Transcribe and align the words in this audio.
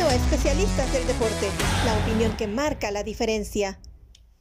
A 0.00 0.14
Especialistas 0.14 0.92
del 0.92 1.04
Deporte, 1.08 1.50
la 1.84 1.98
opinión 1.98 2.36
que 2.36 2.46
marca 2.46 2.92
la 2.92 3.02
diferencia. 3.02 3.80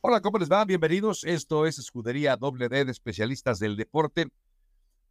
Hola, 0.01 0.21
¿cómo 0.21 0.37
les 0.37 0.51
va? 0.51 0.63
Bienvenidos. 0.63 1.23
Esto 1.23 1.65
es 1.65 1.79
Escudería 1.79 2.37
Doble 2.37 2.69
D 2.69 2.85
de 2.85 2.91
Especialistas 2.91 3.57
del 3.57 3.75
Deporte. 3.75 4.27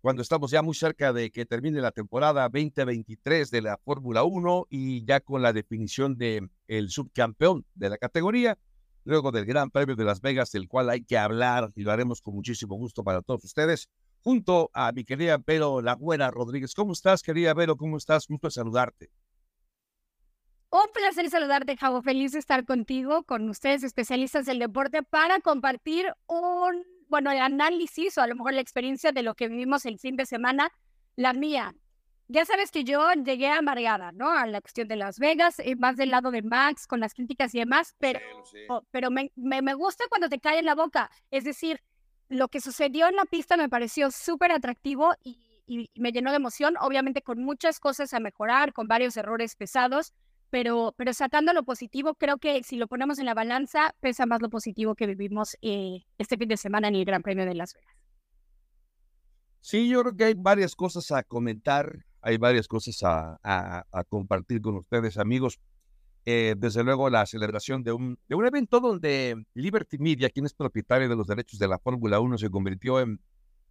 Cuando 0.00 0.22
estamos 0.22 0.52
ya 0.52 0.62
muy 0.62 0.76
cerca 0.76 1.12
de 1.12 1.32
que 1.32 1.46
termine 1.46 1.80
la 1.80 1.90
temporada 1.90 2.48
2023 2.48 3.50
de 3.50 3.60
la 3.60 3.76
Fórmula 3.76 4.22
1 4.22 4.68
y 4.70 5.04
ya 5.04 5.18
con 5.18 5.42
la 5.42 5.52
definición 5.52 6.16
de 6.16 6.48
el 6.68 6.90
subcampeón 6.90 7.66
de 7.74 7.90
la 7.90 7.98
categoría, 7.98 8.56
luego 9.02 9.32
del 9.32 9.46
Gran 9.46 9.70
Premio 9.70 9.96
de 9.96 10.04
Las 10.04 10.20
Vegas, 10.20 10.52
del 10.52 10.68
cual 10.68 10.90
hay 10.90 11.02
que 11.02 11.18
hablar 11.18 11.72
y 11.74 11.82
lo 11.82 11.90
haremos 11.90 12.22
con 12.22 12.34
muchísimo 12.34 12.76
gusto 12.76 13.02
para 13.02 13.20
todos 13.20 13.42
ustedes, 13.44 13.88
junto 14.22 14.70
a 14.72 14.92
mi 14.92 15.04
querida 15.04 15.42
Vero 15.44 15.82
Lagüera 15.82 16.30
Rodríguez. 16.30 16.72
¿Cómo 16.72 16.92
estás, 16.92 17.22
querida 17.22 17.52
Vero? 17.52 17.76
¿Cómo 17.76 17.96
estás? 17.96 18.28
Gusto 18.28 18.48
saludarte. 18.48 19.10
Un 20.70 20.92
placer 20.92 21.30
saludarte, 21.30 21.76
Javo. 21.76 22.02
Feliz 22.02 22.32
de 22.32 22.40
estar 22.40 22.64
contigo, 22.64 23.22
con 23.22 23.48
ustedes, 23.48 23.84
especialistas 23.84 24.46
del 24.46 24.58
deporte, 24.58 25.02
para 25.02 25.40
compartir 25.40 26.12
un, 26.26 26.84
bueno, 27.08 27.30
análisis 27.30 28.18
o 28.18 28.22
a 28.22 28.26
lo 28.26 28.34
mejor 28.34 28.54
la 28.54 28.60
experiencia 28.60 29.12
de 29.12 29.22
lo 29.22 29.34
que 29.34 29.48
vivimos 29.48 29.86
el 29.86 29.98
fin 29.98 30.16
de 30.16 30.26
semana, 30.26 30.72
la 31.14 31.32
mía. 31.32 31.74
Ya 32.28 32.44
sabes 32.44 32.72
que 32.72 32.82
yo 32.82 33.12
llegué 33.12 33.48
amargada, 33.48 34.10
¿no? 34.10 34.28
A 34.28 34.46
la 34.46 34.60
cuestión 34.60 34.88
de 34.88 34.96
Las 34.96 35.20
Vegas, 35.20 35.60
eh, 35.60 35.76
más 35.76 35.96
del 35.96 36.10
lado 36.10 36.32
de 36.32 36.42
Max, 36.42 36.88
con 36.88 36.98
las 36.98 37.14
críticas 37.14 37.54
y 37.54 37.60
demás, 37.60 37.94
pero, 37.98 38.18
pero 38.90 39.12
me, 39.12 39.30
me, 39.36 39.74
gusta 39.74 40.04
cuando 40.08 40.28
te 40.28 40.40
cae 40.40 40.58
en 40.58 40.64
la 40.64 40.74
boca. 40.74 41.08
Es 41.30 41.44
decir, 41.44 41.80
lo 42.28 42.48
que 42.48 42.60
sucedió 42.60 43.06
en 43.06 43.14
la 43.14 43.26
pista 43.26 43.56
me 43.56 43.68
pareció 43.68 44.10
súper 44.10 44.50
atractivo 44.50 45.14
y, 45.22 45.38
y 45.68 45.88
me 45.94 46.10
llenó 46.10 46.30
de 46.30 46.38
emoción, 46.38 46.74
obviamente 46.80 47.22
con 47.22 47.40
muchas 47.44 47.78
cosas 47.78 48.12
a 48.12 48.18
mejorar, 48.18 48.72
con 48.72 48.88
varios 48.88 49.16
errores 49.16 49.54
pesados, 49.54 50.12
pero, 50.50 50.94
pero 50.96 51.12
sacando 51.12 51.52
lo 51.52 51.64
positivo, 51.64 52.14
creo 52.14 52.38
que 52.38 52.62
si 52.62 52.76
lo 52.76 52.86
ponemos 52.86 53.18
en 53.18 53.26
la 53.26 53.34
balanza, 53.34 53.94
pesa 54.00 54.26
más 54.26 54.40
lo 54.40 54.50
positivo 54.50 54.94
que 54.94 55.06
vivimos 55.06 55.56
eh, 55.62 56.04
este 56.18 56.36
fin 56.36 56.48
de 56.48 56.56
semana 56.56 56.88
en 56.88 56.94
el 56.94 57.04
Gran 57.04 57.22
Premio 57.22 57.44
de 57.44 57.54
Las 57.54 57.74
Vegas. 57.74 57.94
Sí, 59.60 59.88
yo 59.88 60.02
creo 60.02 60.16
que 60.16 60.24
hay 60.24 60.34
varias 60.34 60.76
cosas 60.76 61.10
a 61.10 61.24
comentar, 61.24 62.04
hay 62.20 62.36
varias 62.38 62.68
cosas 62.68 63.00
a, 63.02 63.84
compartir 64.08 64.60
con 64.60 64.76
ustedes, 64.76 65.18
amigos. 65.18 65.58
Eh, 66.24 66.54
desde 66.56 66.84
luego, 66.84 67.10
la 67.10 67.26
celebración 67.26 67.82
de 67.82 67.92
un, 67.92 68.18
de 68.28 68.34
un 68.34 68.46
evento 68.46 68.80
donde 68.80 69.44
Liberty 69.54 69.98
Media, 69.98 70.30
quien 70.30 70.46
es 70.46 70.54
propietario 70.54 71.08
de 71.08 71.16
los 71.16 71.26
derechos 71.26 71.58
de 71.58 71.68
la 71.68 71.78
Fórmula 71.78 72.20
1, 72.20 72.38
se 72.38 72.50
convirtió 72.50 73.00
en, 73.00 73.20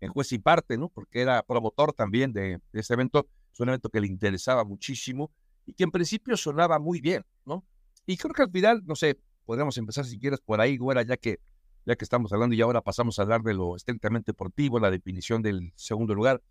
en, 0.02 0.12
juez 0.12 0.31
y 0.34 0.40
parte, 0.40 0.78
¿no? 0.78 0.90
Porque 0.90 1.22
era 1.22 1.42
promotor 1.44 1.94
también 1.94 2.34
de, 2.34 2.59
de 2.72 2.80
este 2.80 2.94
evento. 2.94 3.28
Es 3.53 3.59
un 3.62 3.70
evento 3.70 3.90
que 3.90 4.02
le 4.02 4.08
interesaba 4.08 4.66
muchísimo 4.66 5.31
y 5.66 5.74
que 5.74 5.84
en 5.84 5.92
principio 5.92 6.38
sonaba 6.38 6.80
muy 6.80 7.02
bien, 7.02 7.24
¿no? 7.46 7.66
Y 8.06 8.18
creo 8.18 8.34
que 8.34 8.44
al 8.44 8.52
final, 8.52 8.84
no 8.86 8.96
sé, 8.96 9.20
podríamos 9.46 9.78
empezar 9.78 10.06
si 10.06 10.20
quieres 10.20 10.40
por 10.42 10.62
ahí, 10.62 10.78
Güera, 10.78 11.04
ya 11.04 11.18
que, 11.18 11.40
ya 11.86 11.96
que 11.96 12.06
estamos 12.06 12.32
hablando 12.34 12.56
y 12.56 12.62
ahora 12.62 12.82
pasamos 12.82 13.18
a 13.18 13.24
hablar 13.24 13.42
de 13.42 13.54
lo 13.54 13.76
estrictamente 13.76 14.32
deportivo, 14.32 14.80
la 14.80 14.92
definición 14.92 15.42
del 15.42 15.74
segundo 15.76 16.14
lugar. 16.14 16.42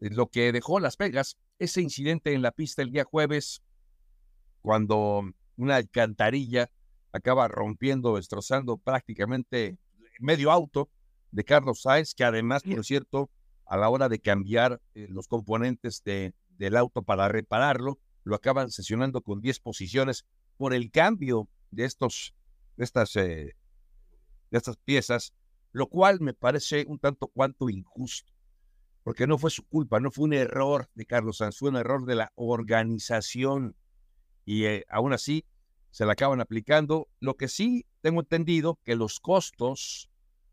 Lo 0.00 0.28
que 0.28 0.52
dejó 0.52 0.80
Las 0.80 0.96
Vegas, 0.96 1.36
ese 1.58 1.82
incidente 1.82 2.32
en 2.32 2.42
la 2.42 2.52
pista 2.52 2.82
el 2.82 2.90
día 2.90 3.04
jueves, 3.04 3.62
cuando 4.62 5.22
una 5.56 5.76
alcantarilla 5.76 6.70
acaba 7.12 7.48
rompiendo, 7.48 8.16
destrozando 8.16 8.76
prácticamente 8.76 9.76
medio 10.20 10.50
auto 10.52 10.88
de 11.30 11.44
Carlos 11.44 11.82
Sainz, 11.82 12.14
que 12.14 12.24
además, 12.24 12.62
por 12.62 12.84
cierto, 12.84 13.30
a 13.66 13.76
la 13.76 13.88
hora 13.88 14.08
de 14.08 14.20
cambiar 14.20 14.80
eh, 14.94 15.06
los 15.10 15.28
componentes 15.28 16.02
de, 16.04 16.34
del 16.56 16.76
auto 16.76 17.02
para 17.02 17.28
repararlo, 17.28 17.98
lo 18.28 18.36
acaban 18.36 18.70
sesionando 18.70 19.22
con 19.22 19.40
10 19.40 19.60
posiciones 19.60 20.26
por 20.58 20.74
el 20.74 20.90
cambio 20.90 21.48
de, 21.70 21.86
estos, 21.86 22.34
de, 22.76 22.84
estas, 22.84 23.16
eh, 23.16 23.56
de 24.50 24.58
estas 24.58 24.76
piezas, 24.76 25.32
lo 25.72 25.86
cual 25.86 26.20
me 26.20 26.34
parece 26.34 26.84
un 26.86 26.98
tanto 26.98 27.28
cuanto 27.28 27.70
injusto, 27.70 28.32
porque 29.02 29.26
no 29.26 29.38
fue 29.38 29.50
su 29.50 29.66
culpa, 29.66 29.98
no 29.98 30.10
fue 30.10 30.26
un 30.26 30.34
error 30.34 30.90
de 30.94 31.06
Carlos 31.06 31.38
Sanz, 31.38 31.56
fue 31.56 31.70
un 31.70 31.76
error 31.76 32.04
de 32.04 32.16
la 32.16 32.32
organización 32.34 33.74
y 34.44 34.64
eh, 34.64 34.84
aún 34.90 35.14
así 35.14 35.46
se 35.90 36.04
la 36.04 36.12
acaban 36.12 36.42
aplicando. 36.42 37.08
Lo 37.20 37.36
que 37.36 37.48
sí 37.48 37.86
tengo 38.02 38.20
entendido 38.20 38.78
que 38.84 38.94
los 38.94 39.20
costos 39.20 40.10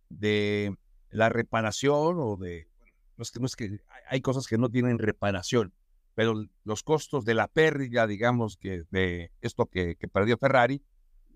de 0.09 0.77
la 1.09 1.27
reparación 1.27 2.17
o 2.19 2.37
de, 2.37 2.69
no 3.17 3.23
es 3.23 3.37
no 3.37 3.45
es 3.45 3.57
que 3.57 3.79
hay 4.07 4.21
cosas 4.21 4.47
que 4.47 4.57
no 4.57 4.69
tienen 4.69 4.97
reparación, 4.97 5.73
pero 6.15 6.45
los 6.63 6.81
costos 6.81 7.25
de 7.25 7.33
la 7.33 7.47
pérdida, 7.47 8.07
digamos, 8.07 8.57
que 8.57 8.83
de 8.89 9.31
esto 9.41 9.67
que, 9.67 9.97
perdió 10.11 10.37
Ferrari, 10.37 10.81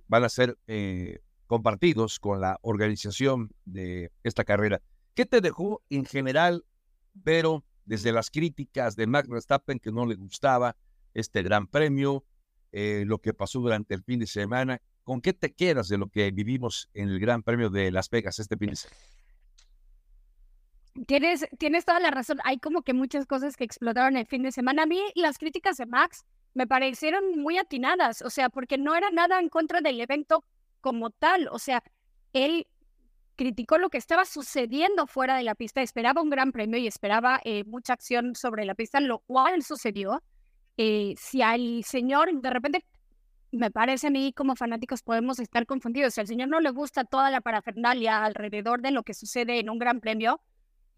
van 0.08 0.24
a 0.24 0.30
ser 0.30 0.58
eh, 0.68 1.20
compartidos 1.46 2.20
con 2.20 2.40
la 2.40 2.58
organización 2.62 3.54
de 3.66 4.12
esta 4.24 4.46
carrera. 4.46 4.82
¿Qué 5.14 5.26
te 5.26 5.42
dejó 5.42 5.84
en 5.90 6.06
general, 6.06 6.66
pero 7.24 7.66
desde 7.86 8.14
las 8.14 8.32
críticas 8.32 8.96
de 8.96 9.06
Max 9.06 9.28
Verstappen 9.28 9.80
que 9.80 9.92
no 9.92 10.06
le 10.06 10.16
gustaba 10.16 10.78
este 11.14 11.44
gran 11.44 11.68
premio, 11.68 12.24
eh, 12.72 13.04
lo 13.06 13.20
que 13.20 13.34
pasó 13.34 13.60
durante 13.60 13.94
el 13.96 14.04
fin 14.04 14.20
de 14.20 14.28
semana? 14.28 14.82
¿Con 15.04 15.22
qué 15.22 15.34
te 15.34 15.54
quedas 15.54 15.90
de 15.90 15.98
lo 15.98 16.08
que 16.08 16.32
vivimos 16.32 16.90
en 16.94 17.10
el 17.10 17.20
Gran 17.20 17.44
Premio 17.44 17.70
de 17.70 17.92
Las 17.92 18.10
Vegas 18.10 18.40
este 18.40 18.56
fin 18.56 18.70
de 18.70 18.76
semana? 18.78 19.02
Tienes, 21.08 21.48
tienes 21.58 21.86
toda 21.86 22.00
la 22.00 22.12
razón. 22.12 22.40
Hay 22.44 22.58
como 22.58 22.82
que 22.82 22.94
muchas 22.94 23.26
cosas 23.26 23.56
que 23.56 23.64
explotaron 23.64 24.18
el 24.18 24.26
fin 24.26 24.44
de 24.44 24.52
semana. 24.52 24.84
A 24.84 24.86
mí 24.86 25.00
las 25.16 25.38
críticas 25.38 25.78
de 25.78 25.86
Max 25.86 26.26
me 26.54 26.68
parecieron 26.68 27.40
muy 27.40 27.58
atinadas, 27.58 28.22
o 28.22 28.30
sea, 28.30 28.50
porque 28.50 28.78
no 28.78 28.96
era 28.96 29.10
nada 29.12 29.40
en 29.40 29.50
contra 29.50 29.82
del 29.82 30.02
evento 30.02 30.44
como 30.82 31.10
tal. 31.10 31.48
O 31.52 31.60
sea, 31.60 31.84
él 32.34 32.68
criticó 33.36 33.78
lo 33.78 33.90
que 33.90 33.98
estaba 33.98 34.26
sucediendo 34.26 35.08
fuera 35.08 35.38
de 35.38 35.44
la 35.44 35.56
pista, 35.56 35.82
esperaba 35.82 36.22
un 36.22 36.30
gran 36.30 36.52
premio 36.52 36.78
y 36.78 36.88
esperaba 36.88 37.40
eh, 37.46 37.64
mucha 37.64 37.94
acción 37.94 38.36
sobre 38.36 38.66
la 38.66 38.76
pista, 38.76 39.00
lo 39.00 39.20
cual 39.20 39.64
sucedió. 39.64 40.22
Eh, 40.76 41.14
si 41.18 41.42
al 41.42 41.84
señor 41.84 42.30
de 42.34 42.50
repente 42.50 42.86
me 43.52 43.72
parece 43.72 44.08
a 44.08 44.10
mí 44.10 44.34
como 44.34 44.56
fanáticos 44.56 45.02
podemos 45.02 45.40
estar 45.40 45.66
confundidos. 45.66 46.14
Si 46.14 46.22
al 46.22 46.28
señor 46.28 46.50
no 46.50 46.60
le 46.60 46.70
gusta 46.72 47.04
toda 47.04 47.32
la 47.32 47.42
parafernalia 47.42 48.24
alrededor 48.24 48.82
de 48.82 48.92
lo 48.92 49.04
que 49.04 49.14
sucede 49.14 49.60
en 49.60 49.70
un 49.70 49.80
gran 49.80 50.02
premio, 50.02 50.42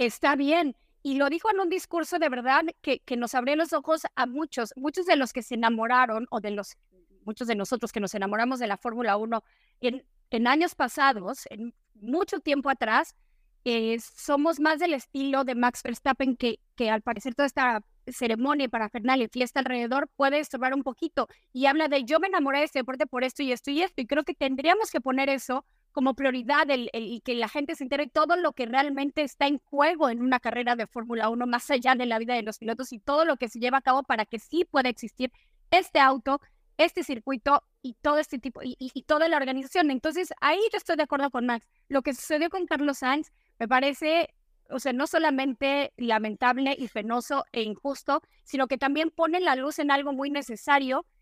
está 0.05 0.35
bien. 0.35 0.75
Y 1.03 1.15
lo 1.15 1.29
dijo 1.29 1.49
en 1.51 1.59
un 1.59 1.69
discurso 1.69 2.19
de 2.19 2.29
verdad 2.29 2.63
que, 2.81 2.99
que 2.99 3.17
nos 3.17 3.33
abrió 3.33 3.55
los 3.55 3.73
ojos 3.73 4.03
a 4.15 4.25
muchos, 4.25 4.73
muchos 4.75 5.05
de 5.05 5.15
los 5.15 5.33
que 5.33 5.41
se 5.41 5.55
enamoraron 5.55 6.27
o 6.29 6.39
de 6.41 6.51
los, 6.51 6.77
muchos 7.25 7.47
de 7.47 7.55
nosotros 7.55 7.91
que 7.91 7.99
nos 7.99 8.13
enamoramos 8.13 8.59
de 8.59 8.67
la 8.67 8.77
Fórmula 8.77 9.17
1 9.17 9.43
en, 9.81 10.05
en 10.29 10.47
años 10.47 10.75
pasados, 10.75 11.45
en 11.49 11.73
mucho 11.95 12.39
tiempo 12.39 12.69
atrás, 12.69 13.15
eh, 13.63 13.99
somos 13.99 14.59
más 14.59 14.79
del 14.79 14.93
estilo 14.93 15.43
de 15.43 15.53
Max 15.53 15.83
Verstappen 15.83 16.35
que, 16.35 16.59
que 16.75 16.89
al 16.89 17.01
parecer 17.01 17.35
toda 17.35 17.45
esta 17.45 17.83
ceremonia 18.07 18.67
para 18.69 18.89
Fernal 18.89 19.21
y 19.21 19.27
fiesta 19.27 19.59
alrededor 19.59 20.09
puede 20.15 20.39
estorbar 20.39 20.73
un 20.73 20.81
poquito 20.81 21.27
y 21.53 21.67
habla 21.67 21.87
de 21.87 22.03
yo 22.03 22.19
me 22.19 22.27
enamoré 22.27 22.59
de 22.59 22.65
este 22.65 22.79
deporte 22.79 23.05
por 23.05 23.23
esto 23.23 23.43
y 23.43 23.51
esto 23.51 23.69
y 23.69 23.83
esto 23.83 24.01
y 24.01 24.07
creo 24.07 24.23
que 24.23 24.33
tendríamos 24.33 24.89
que 24.89 24.99
poner 24.99 25.29
eso 25.29 25.63
como 25.91 26.13
prioridad 26.13 26.69
el, 26.69 26.89
y 26.93 27.21
que 27.21 27.35
la 27.35 27.49
gente 27.49 27.75
se 27.75 27.83
entere 27.83 28.07
todo 28.07 28.35
lo 28.35 28.53
que 28.53 28.65
realmente 28.65 29.23
está 29.23 29.47
en 29.47 29.59
juego 29.59 30.09
en 30.09 30.21
una 30.21 30.39
carrera 30.39 30.75
de 30.75 30.87
Fórmula 30.87 31.29
1, 31.29 31.47
más 31.47 31.69
allá 31.69 31.95
de 31.95 32.05
la 32.05 32.19
vida 32.19 32.33
de 32.33 32.43
los 32.43 32.57
pilotos 32.57 32.91
y 32.93 32.99
todo 32.99 33.25
lo 33.25 33.37
que 33.37 33.49
se 33.49 33.59
lleva 33.59 33.79
a 33.79 33.81
cabo 33.81 34.03
para 34.03 34.25
que 34.25 34.39
sí 34.39 34.65
pueda 34.65 34.89
existir 34.89 35.31
este 35.69 35.99
auto, 35.99 36.41
este 36.77 37.03
circuito 37.03 37.63
y 37.81 37.93
todo 38.01 38.17
este 38.17 38.39
tipo, 38.39 38.61
y, 38.63 38.75
y, 38.79 39.03
toda 39.03 39.27
la 39.27 39.37
organización. 39.37 39.91
Entonces, 39.91 40.33
ahí 40.41 40.59
yo 40.71 40.77
estoy 40.77 40.95
de 40.95 41.03
acuerdo 41.03 41.29
con 41.29 41.45
Max. 41.45 41.67
Lo 41.87 42.01
que 42.01 42.13
sucedió 42.13 42.49
con 42.49 42.65
Carlos 42.65 42.99
Sainz 42.99 43.31
me 43.59 43.67
parece, 43.67 44.33
o 44.69 44.79
sea, 44.79 44.93
no 44.93 45.07
solamente 45.07 45.93
lamentable 45.97 46.75
y 46.77 46.87
penoso 46.87 47.45
e 47.51 47.63
injusto, 47.63 48.21
sino 48.43 48.67
que 48.67 48.77
también 48.77 49.11
pone 49.11 49.39
la 49.39 49.55
luz 49.55 49.79
en 49.79 49.91
algo 49.91 50.13
muy 50.13 50.29
necesario 50.29 51.05
y 51.05 51.20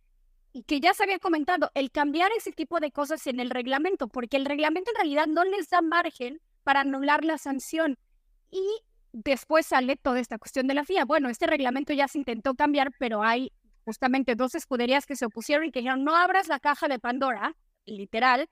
que 0.67 0.79
ya 0.79 0.93
se 0.93 1.03
había 1.03 1.19
comentado, 1.19 1.71
el 1.73 1.91
cambiar 1.91 2.31
ese 2.37 2.51
tipo 2.51 2.79
de 2.79 2.91
cosas 2.91 3.25
en 3.27 3.39
el 3.39 3.49
reglamento, 3.49 4.07
porque 4.07 4.37
el 4.37 4.45
reglamento 4.45 4.91
en 4.91 4.95
realidad 4.95 5.27
no 5.27 5.43
les 5.43 5.69
da 5.69 5.81
margen 5.81 6.41
para 6.63 6.81
anular 6.81 7.23
la 7.23 7.37
sanción. 7.37 7.97
Y 8.51 8.63
después 9.11 9.67
sale 9.67 9.95
toda 9.95 10.19
esta 10.19 10.37
cuestión 10.37 10.67
de 10.67 10.73
la 10.73 10.85
FIA. 10.85 11.05
Bueno, 11.05 11.29
este 11.29 11.47
reglamento 11.47 11.93
ya 11.93 12.07
se 12.07 12.17
intentó 12.17 12.55
cambiar, 12.55 12.91
pero 12.99 13.23
hay 13.23 13.51
justamente 13.85 14.35
dos 14.35 14.55
escuderías 14.55 15.05
que 15.05 15.15
se 15.15 15.25
opusieron 15.25 15.65
y 15.65 15.71
que 15.71 15.79
dijeron, 15.79 16.03
no 16.03 16.15
abras 16.15 16.47
la 16.47 16.59
caja 16.59 16.87
de 16.87 16.99
Pandora, 16.99 17.55
literal, 17.85 18.49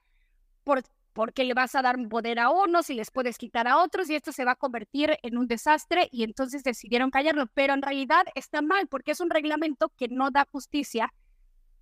por, 0.64 0.84
porque 1.14 1.44
le 1.44 1.54
vas 1.54 1.76
a 1.76 1.82
dar 1.82 1.96
poder 2.10 2.40
a 2.40 2.50
unos 2.50 2.90
y 2.90 2.94
les 2.94 3.12
puedes 3.12 3.38
quitar 3.38 3.68
a 3.68 3.78
otros 3.78 4.10
y 4.10 4.16
esto 4.16 4.32
se 4.32 4.46
va 4.46 4.52
a 4.52 4.56
convertir 4.56 5.18
en 5.24 5.38
un 5.38 5.48
desastre 5.48 6.10
y 6.12 6.24
entonces 6.24 6.64
decidieron 6.64 7.12
callarlo, 7.12 7.48
pero 7.54 7.74
en 7.74 7.82
realidad 7.82 8.26
está 8.36 8.62
mal 8.62 8.88
porque 8.88 9.12
es 9.12 9.20
un 9.20 9.30
reglamento 9.30 9.92
que 9.98 10.08
no 10.08 10.32
da 10.32 10.48
justicia 10.52 11.12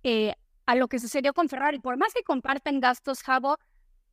eh, 0.08 0.36
a 0.66 0.76
lo 0.76 0.86
que 0.86 1.00
sucedió 1.00 1.34
con 1.34 1.48
Ferrari. 1.48 1.80
Por 1.80 1.96
más 1.96 2.14
que 2.14 2.22
compartan 2.22 2.78
gastos, 2.78 3.24
Javo, 3.24 3.58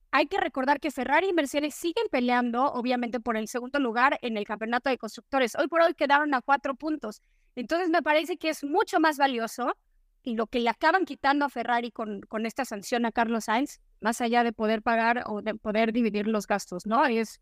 hay 0.09 0.25
que 0.25 0.39
recordar 0.39 0.79
que 0.79 0.89
Ferrari 0.89 1.29
y 1.29 1.33
Mercedes 1.33 1.75
siguen 1.75 2.05
peleando, 2.09 2.65
obviamente, 2.65 3.19
por 3.19 3.37
el 3.37 3.47
segundo 3.47 3.77
lugar 3.77 4.17
en 4.23 4.35
el 4.35 4.43
campeonato 4.43 4.89
de 4.89 4.97
constructores. 4.97 5.55
Hoy 5.55 5.67
por 5.67 5.83
hoy 5.83 5.93
quedaron 5.93 6.33
a 6.33 6.41
cuatro 6.41 6.73
puntos. 6.73 7.21
Entonces, 7.55 7.91
me 7.91 8.01
parece 8.01 8.37
que 8.37 8.49
es 8.49 8.63
mucho 8.63 8.99
más 8.99 9.17
valioso 9.19 9.77
lo 10.23 10.47
que 10.47 10.61
le 10.61 10.69
acaban 10.71 11.05
quitando 11.05 11.45
a 11.45 11.49
Ferrari 11.49 11.91
con, 11.91 12.23
esta 12.43 12.65
sanción 12.65 13.05
a 13.05 13.11
Carlos 13.11 13.43
Sainz, 13.43 13.79
más 14.01 14.19
allá 14.19 14.43
de 14.43 14.51
poder 14.51 14.81
pagar 14.81 15.25
o 15.27 15.43
de 15.43 15.53
poder 15.53 15.93
dividir 15.93 16.25
los 16.25 16.47
gastos, 16.47 16.87
¿no? 16.87 17.07
Y 17.07 17.19
es 17.19 17.39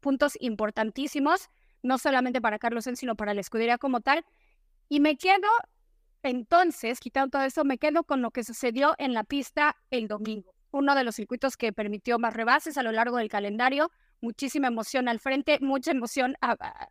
puntos 0.00 0.34
importantísimos, 0.38 1.48
no 1.82 1.96
solamente 1.96 2.42
para 2.42 2.58
Carlos 2.58 2.84
Sainz, 2.84 2.98
sino 2.98 3.16
para 3.16 3.32
la 3.32 3.40
escudería 3.40 3.78
como 3.78 4.02
tal. 4.02 4.22
Y 4.90 5.00
me 5.00 5.16
quedo, 5.16 5.48
entonces, 6.22 7.00
quitando 7.00 7.30
todo 7.30 7.42
eso, 7.42 7.64
me 7.64 7.78
quedo 7.78 8.04
con 8.04 8.22
lo 8.22 8.30
que 8.30 8.44
sucedió 8.44 8.94
en 8.98 9.14
la 9.14 9.24
pista 9.24 9.76
el 9.90 10.08
domingo. 10.08 10.54
Uno 10.70 10.94
de 10.94 11.04
los 11.04 11.16
circuitos 11.16 11.56
que 11.56 11.72
permitió 11.72 12.18
más 12.18 12.34
rebases 12.34 12.78
a 12.78 12.82
lo 12.82 12.92
largo 12.92 13.16
del 13.16 13.28
calendario, 13.28 13.90
muchísima 14.20 14.68
emoción 14.68 15.08
al 15.08 15.18
frente, 15.18 15.58
mucha 15.60 15.90
emoción 15.90 16.36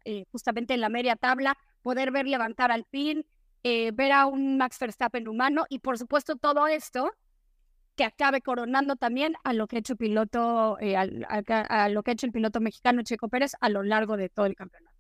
eh, 0.03 0.25
justamente 0.31 0.73
en 0.73 0.81
la 0.81 0.89
media 0.89 1.15
tabla, 1.15 1.57
poder 1.81 2.11
ver 2.11 2.27
levantar 2.27 2.71
al 2.71 2.85
pin, 2.85 3.25
eh, 3.63 3.91
ver 3.93 4.11
a 4.11 4.25
un 4.25 4.57
Max 4.57 4.79
Verstappen 4.79 5.27
humano 5.27 5.65
y 5.69 5.79
por 5.79 5.97
supuesto 5.97 6.35
todo 6.35 6.67
esto 6.67 7.11
que 7.95 8.05
acabe 8.05 8.41
coronando 8.41 8.95
también 8.95 9.35
a 9.43 9.53
lo 9.53 9.67
que 9.67 9.75
ha 9.75 9.79
hecho 9.79 9.97
piloto, 9.97 10.77
eh, 10.79 10.95
a, 10.95 11.43
que 11.43 11.53
ha 11.53 12.13
hecho 12.13 12.25
el 12.25 12.31
piloto 12.31 12.61
mexicano 12.61 13.03
Checo 13.03 13.27
Pérez 13.27 13.53
a 13.59 13.69
lo 13.69 13.83
largo 13.83 14.15
de 14.15 14.29
todo 14.29 14.45
el 14.45 14.55
campeonato. 14.55 14.95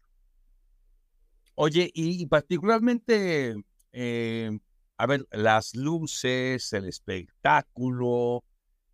Oye, 1.55 1.91
y, 1.93 2.25
particularmente, 2.27 3.55
eh, 3.91 4.59
a 4.97 5.05
ver, 5.07 5.27
las 5.31 5.75
luces, 5.75 6.73
el 6.73 6.85
espectáculo, 6.85 8.43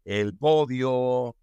el 0.03 0.35
podio, 0.35 1.35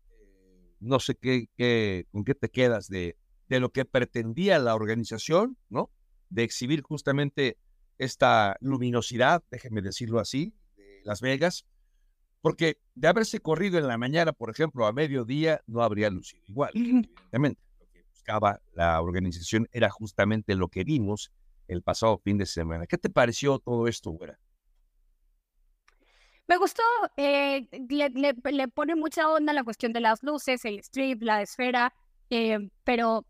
no 0.81 1.01
sé 1.01 1.15
qué, 1.17 1.49
qué, 1.57 2.07
con 2.13 2.25
qué 2.25 2.35
te 2.35 2.49
quedas 2.49 2.89
de, 2.89 3.17
de 3.49 3.61
lo 3.61 3.71
que 3.71 3.85
pretendía 3.85 4.59
la 4.59 4.75
organización, 4.75 5.57
¿no? 5.69 5.91
De 6.31 6.43
exhibir 6.45 6.83
justamente 6.83 7.59
esta 7.99 8.57
luminosidad, 8.61 9.43
déjenme 9.51 9.83
decirlo 9.83 10.21
así, 10.21 10.55
de 10.77 11.03
Las 11.05 11.21
Vegas, 11.21 11.67
porque 12.41 12.79
de 12.95 13.09
haberse 13.09 13.41
corrido 13.41 13.79
en 13.79 13.87
la 13.87 13.99
mañana, 13.99 14.33
por 14.33 14.51
ejemplo, 14.51 14.87
a 14.87 14.93
mediodía, 14.93 15.63
no 15.67 15.83
habría 15.83 16.11
lucido 16.11 16.43
igual, 16.47 16.71
evidentemente. 16.75 17.61
Lo 17.79 17.87
que 17.93 18.03
buscaba 18.09 18.61
la 18.75 19.01
organización 19.01 19.69
era 19.73 19.91
justamente 19.91 20.55
lo 20.55 20.69
que 20.69 20.85
vimos 20.85 21.31
el 21.69 21.83
pasado 21.83 22.19
fin 22.19 22.39
de 22.39 22.47
semana. 22.47 22.87
¿Qué 22.87 22.99
te 22.99 23.11
pareció 23.11 23.59
todo 23.59 23.89
esto, 23.89 24.11
güera? 24.11 24.39
Me 26.49 26.57
gustó, 26.57 26.83
eh, 27.17 27.69
le, 27.89 28.69
pone 28.69 28.95
mucha 28.95 29.29
onda 29.29 29.53
la 29.53 29.65
cuestión 29.65 29.93
de 29.93 30.01
las 30.01 30.23
luces, 30.23 30.65
el 30.65 30.81
strip, 30.81 31.23
la 31.23 31.41
esfera, 31.41 31.95
eh, 32.31 32.69
pero 32.85 33.25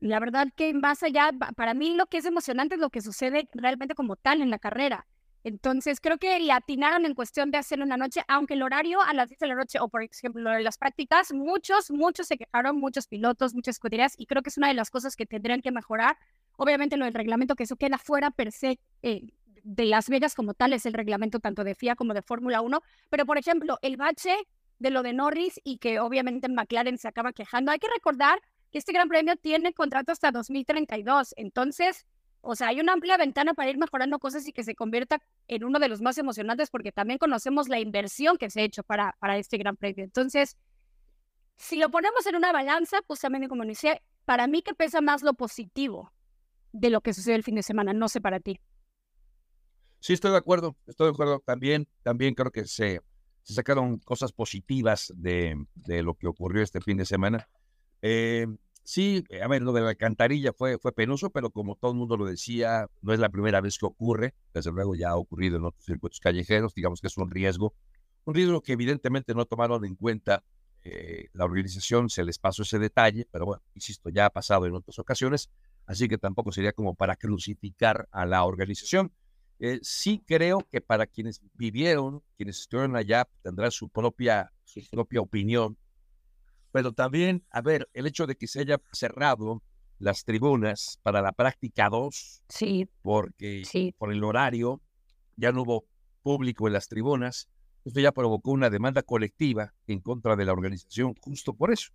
la 0.00 0.20
verdad 0.20 0.48
que 0.56 0.72
más 0.72 1.02
allá, 1.02 1.30
para 1.56 1.74
mí 1.74 1.94
lo 1.94 2.06
que 2.06 2.18
es 2.18 2.24
emocionante 2.24 2.76
es 2.76 2.80
lo 2.80 2.90
que 2.90 3.00
sucede 3.00 3.48
realmente 3.52 3.94
como 3.94 4.16
tal 4.16 4.42
en 4.42 4.50
la 4.50 4.58
carrera. 4.58 5.06
Entonces 5.44 6.00
creo 6.00 6.18
que 6.18 6.38
le 6.38 6.52
atinaron 6.52 7.04
en 7.04 7.14
cuestión 7.14 7.50
de 7.50 7.58
hacerlo 7.58 7.84
una 7.84 7.96
noche, 7.96 8.22
aunque 8.28 8.54
el 8.54 8.62
horario 8.62 9.00
a 9.00 9.12
las 9.12 9.28
10 9.28 9.40
de 9.40 9.46
la 9.48 9.54
noche 9.56 9.78
o 9.80 9.88
por 9.88 10.02
ejemplo 10.02 10.58
las 10.60 10.78
prácticas, 10.78 11.32
muchos, 11.32 11.90
muchos 11.90 12.28
se 12.28 12.36
quejaron, 12.38 12.78
muchos 12.78 13.08
pilotos, 13.08 13.54
muchas 13.54 13.76
escuderías 13.76 14.14
y 14.16 14.26
creo 14.26 14.42
que 14.42 14.50
es 14.50 14.56
una 14.56 14.68
de 14.68 14.74
las 14.74 14.90
cosas 14.90 15.16
que 15.16 15.26
tendrían 15.26 15.60
que 15.60 15.72
mejorar. 15.72 16.16
Obviamente 16.56 16.96
lo 16.96 17.04
del 17.04 17.14
reglamento, 17.14 17.56
que 17.56 17.64
eso 17.64 17.76
queda 17.76 17.98
fuera 17.98 18.30
per 18.30 18.52
se 18.52 18.78
eh, 19.02 19.22
de 19.64 19.84
Las 19.86 20.08
Vegas 20.08 20.34
como 20.34 20.54
tal, 20.54 20.72
es 20.72 20.86
el 20.86 20.92
reglamento 20.92 21.40
tanto 21.40 21.64
de 21.64 21.74
FIA 21.74 21.94
como 21.94 22.14
de 22.14 22.22
Fórmula 22.22 22.60
1, 22.60 22.82
pero 23.10 23.26
por 23.26 23.38
ejemplo 23.38 23.78
el 23.82 23.96
bache 23.96 24.34
de 24.78 24.90
lo 24.90 25.02
de 25.02 25.12
Norris 25.12 25.60
y 25.64 25.78
que 25.78 26.00
obviamente 26.00 26.48
McLaren 26.48 26.98
se 26.98 27.08
acaba 27.08 27.32
quejando, 27.32 27.70
hay 27.70 27.78
que 27.78 27.88
recordar 27.88 28.40
que 28.70 28.78
este 28.78 28.92
Gran 28.92 29.08
Premio 29.08 29.36
tiene 29.36 29.72
contrato 29.72 30.12
hasta 30.12 30.32
2032. 30.32 31.34
Entonces, 31.36 32.06
o 32.40 32.56
sea, 32.56 32.68
hay 32.68 32.80
una 32.80 32.94
amplia 32.94 33.16
ventana 33.16 33.54
para 33.54 33.70
ir 33.70 33.78
mejorando 33.78 34.18
cosas 34.18 34.48
y 34.48 34.52
que 34.52 34.64
se 34.64 34.74
convierta 34.74 35.20
en 35.46 35.62
uno 35.62 35.78
de 35.78 35.88
los 35.88 36.00
más 36.00 36.18
emocionantes 36.18 36.70
porque 36.70 36.90
también 36.90 37.18
conocemos 37.18 37.68
la 37.68 37.78
inversión 37.78 38.38
que 38.38 38.50
se 38.50 38.60
ha 38.60 38.64
hecho 38.64 38.82
para, 38.82 39.16
para 39.20 39.36
este 39.36 39.58
Gran 39.58 39.76
Premio. 39.76 40.04
Entonces, 40.04 40.56
si 41.56 41.76
lo 41.76 41.90
ponemos 41.90 42.26
en 42.26 42.34
una 42.34 42.50
balanza, 42.50 42.98
justamente 43.06 43.48
como 43.48 43.64
decía, 43.64 44.00
para 44.24 44.46
mí 44.48 44.62
que 44.62 44.74
pesa 44.74 45.00
más 45.00 45.22
lo 45.22 45.34
positivo 45.34 46.12
de 46.72 46.90
lo 46.90 47.00
que 47.00 47.14
sucedió 47.14 47.36
el 47.36 47.42
fin 47.42 47.54
de 47.54 47.62
semana, 47.62 47.92
no 47.92 48.08
sé 48.08 48.20
para 48.20 48.40
ti. 48.40 48.60
Sí, 50.00 50.14
estoy 50.14 50.32
de 50.32 50.38
acuerdo, 50.38 50.76
estoy 50.86 51.06
de 51.06 51.12
acuerdo. 51.12 51.42
También, 51.46 51.86
también 52.02 52.34
creo 52.34 52.50
que 52.50 52.66
se, 52.66 53.00
se 53.42 53.54
sacaron 53.54 53.98
cosas 53.98 54.32
positivas 54.32 55.12
de, 55.14 55.64
de 55.74 56.02
lo 56.02 56.14
que 56.14 56.26
ocurrió 56.26 56.62
este 56.62 56.80
fin 56.80 56.96
de 56.96 57.04
semana. 57.04 57.48
Eh, 58.00 58.48
sí, 58.82 59.24
a 59.40 59.46
ver, 59.46 59.62
lo 59.62 59.72
de 59.72 59.80
la 59.80 59.90
alcantarilla 59.90 60.52
fue, 60.52 60.78
fue 60.78 60.92
penoso, 60.92 61.30
pero 61.30 61.50
como 61.50 61.76
todo 61.76 61.92
el 61.92 61.98
mundo 61.98 62.16
lo 62.16 62.24
decía, 62.24 62.88
no 63.00 63.12
es 63.12 63.20
la 63.20 63.28
primera 63.28 63.60
vez 63.60 63.78
que 63.78 63.86
ocurre. 63.86 64.34
Desde 64.52 64.72
luego 64.72 64.96
ya 64.96 65.10
ha 65.10 65.16
ocurrido 65.16 65.58
en 65.58 65.66
otros 65.66 65.84
circuitos 65.84 66.18
callejeros, 66.18 66.74
digamos 66.74 67.00
que 67.00 67.06
es 67.06 67.16
un 67.16 67.30
riesgo. 67.30 67.74
Un 68.24 68.34
riesgo 68.34 68.60
que 68.60 68.72
evidentemente 68.72 69.34
no 69.34 69.44
tomaron 69.46 69.84
en 69.84 69.94
cuenta 69.94 70.42
eh, 70.84 71.28
la 71.32 71.44
organización, 71.44 72.10
se 72.10 72.24
les 72.24 72.38
pasó 72.38 72.62
ese 72.62 72.80
detalle, 72.80 73.28
pero 73.30 73.46
bueno, 73.46 73.62
insisto, 73.74 74.10
ya 74.10 74.26
ha 74.26 74.30
pasado 74.30 74.66
en 74.66 74.74
otras 74.74 74.98
ocasiones, 74.98 75.48
así 75.86 76.08
que 76.08 76.18
tampoco 76.18 76.52
sería 76.52 76.72
como 76.72 76.94
para 76.94 77.16
crucificar 77.16 78.08
a 78.10 78.26
la 78.26 78.44
organización. 78.44 79.12
Eh, 79.58 79.78
sí 79.82 80.22
creo 80.26 80.66
que 80.70 80.80
para 80.80 81.06
quienes 81.06 81.40
vivieron, 81.54 82.22
quienes 82.36 82.60
estuvieron 82.60 82.96
allá, 82.96 83.28
tendrán 83.42 83.70
su 83.70 83.88
propia, 83.88 84.52
su 84.64 84.80
propia 84.90 85.20
opinión 85.20 85.76
pero 86.72 86.92
también, 86.92 87.44
a 87.50 87.60
ver, 87.60 87.88
el 87.92 88.06
hecho 88.06 88.26
de 88.26 88.34
que 88.34 88.48
se 88.48 88.60
haya 88.60 88.80
cerrado 88.92 89.62
las 89.98 90.24
tribunas 90.24 90.98
para 91.02 91.22
la 91.22 91.32
práctica 91.32 91.88
2, 91.88 92.42
sí, 92.48 92.88
porque 93.02 93.62
sí. 93.64 93.94
por 93.98 94.10
el 94.12 94.24
horario 94.24 94.80
ya 95.36 95.52
no 95.52 95.62
hubo 95.62 95.84
público 96.22 96.66
en 96.66 96.72
las 96.72 96.88
tribunas, 96.88 97.48
esto 97.84 98.00
ya 98.00 98.10
provocó 98.10 98.52
una 98.52 98.70
demanda 98.70 99.02
colectiva 99.02 99.74
en 99.86 100.00
contra 100.00 100.34
de 100.34 100.44
la 100.44 100.52
organización 100.52 101.14
justo 101.20 101.52
por 101.52 101.72
eso. 101.72 101.92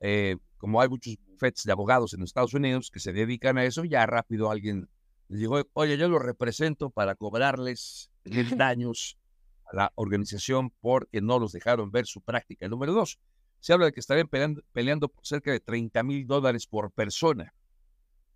Eh, 0.00 0.36
como 0.58 0.80
hay 0.80 0.88
muchos 0.88 1.16
bufetes 1.42 1.64
de 1.64 1.72
abogados 1.72 2.14
en 2.14 2.22
Estados 2.22 2.54
Unidos 2.54 2.90
que 2.92 3.00
se 3.00 3.12
dedican 3.12 3.58
a 3.58 3.64
eso, 3.64 3.84
ya 3.84 4.06
rápido 4.06 4.50
alguien 4.50 4.88
les 5.28 5.40
dijo, 5.40 5.60
oye, 5.72 5.96
yo 5.96 6.08
lo 6.08 6.20
represento 6.20 6.90
para 6.90 7.16
cobrarles 7.16 8.10
daños 8.56 9.18
a 9.64 9.76
la 9.76 9.92
organización 9.96 10.70
porque 10.80 11.20
no 11.20 11.40
los 11.40 11.50
dejaron 11.50 11.90
ver 11.90 12.06
su 12.06 12.20
práctica. 12.20 12.66
El 12.66 12.70
número 12.70 12.92
dos, 12.92 13.18
se 13.58 13.72
habla 13.72 13.86
de 13.86 13.92
que 13.92 14.00
estarían 14.00 14.28
peleando, 14.28 15.08
por 15.08 15.26
cerca 15.26 15.50
de 15.50 15.58
30 15.58 16.02
mil 16.04 16.26
dólares 16.26 16.66
por 16.66 16.92
persona 16.92 17.52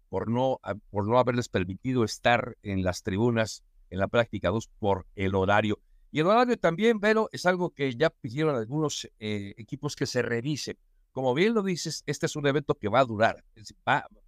por 0.09 0.29
no, 0.29 0.61
por 0.91 1.07
no 1.07 1.19
haberles 1.19 1.49
permitido 1.49 2.05
estar 2.05 2.57
en 2.63 2.83
las 2.83 3.03
tribunas 3.03 3.65
en 3.91 3.99
la 3.99 4.09
práctica 4.09 4.51
2 4.51 4.69
por 4.79 5.07
el 5.15 5.35
horario. 5.35 5.81
Y 6.13 6.21
el 6.21 6.27
horario 6.27 6.57
también, 6.57 7.01
pero 7.01 7.29
es 7.33 7.45
algo 7.45 7.71
que 7.71 7.95
ya 7.95 8.11
pidieron 8.11 8.55
algunos 8.55 9.09
eh, 9.19 9.55
equipos 9.59 9.97
que 9.97 10.07
se 10.07 10.23
revise. 10.23 10.77
Como 11.17 11.33
bien 11.33 11.55
lo 11.55 11.63
dices, 11.63 12.03
este 12.05 12.27
es 12.27 12.37
un 12.37 12.47
evento 12.47 12.75
que 12.75 12.91
va 12.91 13.01
a 13.01 13.05
durar. 13.07 13.43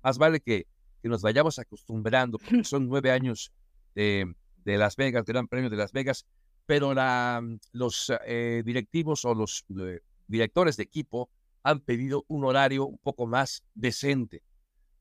más 0.03 0.17
vale 0.17 0.41
que, 0.41 0.67
que, 1.03 1.09
nos 1.11 1.21
vayamos 1.21 1.59
acostumbrando, 1.59 2.39
porque 2.39 2.65
son 2.65 2.89
nueve 2.89 3.11
años 3.11 3.53
de, 3.95 4.35
de 4.65 4.79
Las 4.79 4.97
Vegas, 4.97 5.27
Gran 5.27 5.49
Premio 5.49 5.69
de 5.69 5.77
Las 5.77 5.93
Vegas, 5.93 6.25
pero 6.65 6.95
la, 6.95 7.43
los 7.73 8.11
eh, 8.25 8.63
directivos 8.65 9.27
o 9.27 9.35
los 9.35 9.67
eh, 9.79 10.01
directores 10.29 10.79
de 10.79 10.85
equipo 10.85 11.29
han 11.63 11.81
pedido 11.81 12.25
un 12.27 12.47
horario 12.47 12.87
un 12.87 12.97
poco 12.97 13.27
más 13.27 13.63
decente, 13.75 14.43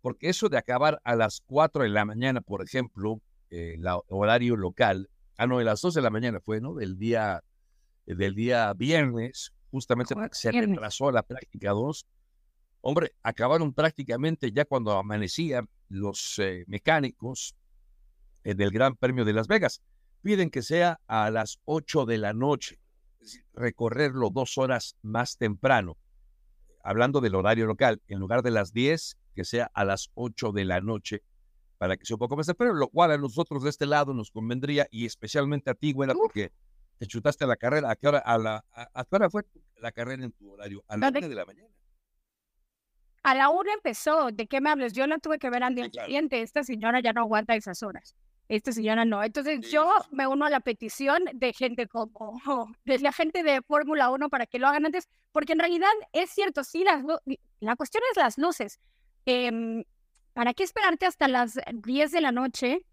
porque 0.02 0.28
eso 0.28 0.50
de 0.50 0.58
acabar 0.58 1.00
a 1.06 1.16
las 1.16 1.42
4 1.46 1.84
de 1.84 1.90
la 1.90 2.04
mañana, 2.04 2.42
por 2.42 2.62
ejemplo, 2.62 3.22
el 3.50 3.88
eh, 3.88 4.00
horario 4.10 4.58
local, 4.58 5.10
ah, 5.38 5.48
no, 5.48 5.60
a 5.60 5.64
las 5.64 5.80
2 5.80 5.94
de 5.94 6.02
la 6.02 6.10
mañana 6.10 6.42
fue, 6.42 6.60
¿no? 6.60 6.74
Del 6.74 6.98
día, 6.98 7.46
del 8.06 8.36
día 8.36 8.74
viernes, 8.74 9.54
justamente 9.72 10.16
se 10.32 10.52
retrasó 10.52 11.12
la 11.12 11.24
práctica 11.24 11.72
2. 11.72 12.06
Hombre, 12.82 13.14
acabaron 13.24 13.74
prácticamente 13.74 14.52
ya 14.52 14.66
cuando 14.66 14.92
amanecían 14.92 15.70
los 15.90 16.40
eh, 16.40 16.64
mecánicos 16.68 17.56
eh, 18.44 18.56
del 18.56 18.72
Gran 18.72 18.96
Premio 18.96 19.26
de 19.26 19.34
Las 19.34 19.48
Vegas. 19.48 19.82
Piden 20.22 20.50
que 20.50 20.62
sea 20.62 21.00
a 21.08 21.30
las 21.32 21.60
8 21.66 22.06
de 22.06 22.18
la 22.18 22.34
noche 22.34 22.80
recorrerlo 23.54 24.30
dos 24.30 24.58
horas 24.58 24.96
más 25.02 25.38
temprano, 25.38 25.98
hablando 26.84 27.22
del 27.22 27.36
horario 27.36 27.66
local, 27.66 28.02
en 28.08 28.20
lugar 28.20 28.42
de 28.44 28.52
las 28.52 28.74
10, 28.74 29.18
que 29.36 29.44
sea 29.44 29.70
a 29.74 29.86
las 29.86 30.10
8 30.16 30.52
de 30.52 30.66
la 30.66 30.82
noche, 30.82 31.24
para 31.78 31.98
que 31.98 32.06
sea 32.06 32.16
un 32.16 32.20
poco 32.20 32.38
más 32.38 32.48
temprano, 32.48 32.74
lo 32.74 32.88
cual 32.90 33.12
a 33.12 33.18
nosotros 33.18 33.64
de 33.64 33.70
este 33.70 33.86
lado 33.86 34.14
nos 34.14 34.32
convendría, 34.32 34.88
y 34.92 35.06
especialmente 35.06 35.70
a 35.70 35.74
ti, 35.74 35.94
buena, 35.94 36.14
porque 36.14 36.52
te 36.98 37.08
chutaste 37.08 37.46
la 37.46 37.56
carrera. 37.56 37.92
¿A 37.92 37.96
qué 37.96 38.08
hora, 38.08 38.20
a 38.20 38.38
la, 38.38 38.66
a, 38.72 39.06
qué 39.06 39.16
hora 39.16 39.30
fue 39.30 39.44
la 39.78 39.92
carrera 39.92 40.24
en 40.24 40.32
tu 40.32 40.52
horario? 40.52 40.84
A 40.88 40.98
la 40.98 41.10
una 41.10 41.20
de 41.22 41.36
la 41.36 41.46
mañana. 41.46 41.70
A 43.24 43.36
la 43.36 43.50
una 43.50 43.74
empezó. 43.74 44.32
¿De 44.32 44.48
qué 44.48 44.62
me 44.62 44.70
hablas? 44.70 44.94
Yo 44.94 45.06
la 45.08 45.18
tuve 45.20 45.40
que 45.40 45.50
ver 45.50 45.64
al 45.64 45.76
día 45.76 45.90
siguiente. 45.90 46.42
Esta 46.42 46.64
señora 46.64 47.00
ya 47.02 47.14
no 47.14 47.22
aguanta 47.22 47.56
esas 47.56 47.84
horas 47.84 48.16
esta 48.50 48.72
señora 48.72 49.06
no. 49.06 49.24
Entonces 49.24 49.70
yo 49.72 49.90
me 50.12 50.28
uno 50.28 50.46
a 50.46 50.50
la 50.50 50.60
petición 50.60 51.24
de 51.34 51.54
gente 51.54 51.88
como, 51.88 52.40
de 52.86 53.00
la 53.00 53.12
gente 53.12 53.44
de 53.44 53.62
Fórmula 53.62 54.10
1 54.10 54.30
para 54.30 54.46
que 54.46 54.60
lo 54.60 54.68
hagan 54.68 54.86
antes, 54.86 55.08
porque 55.32 55.54
en 55.54 55.60
realidad 55.60 55.90
es 56.14 56.30
cierto, 56.30 56.64
sí, 56.64 56.84
las, 56.84 57.04
la 57.60 57.76
cuestión 57.76 58.04
es 58.12 58.18
las 58.18 58.38
luces. 58.38 58.80
Em, 59.26 59.84
¿Para 60.34 60.54
qué 60.54 60.64
esperarte 60.64 61.06
hasta 61.06 61.28
las 61.28 61.60
10 61.74 62.12
de 62.12 62.22
la 62.22 62.32
noche 62.32 62.86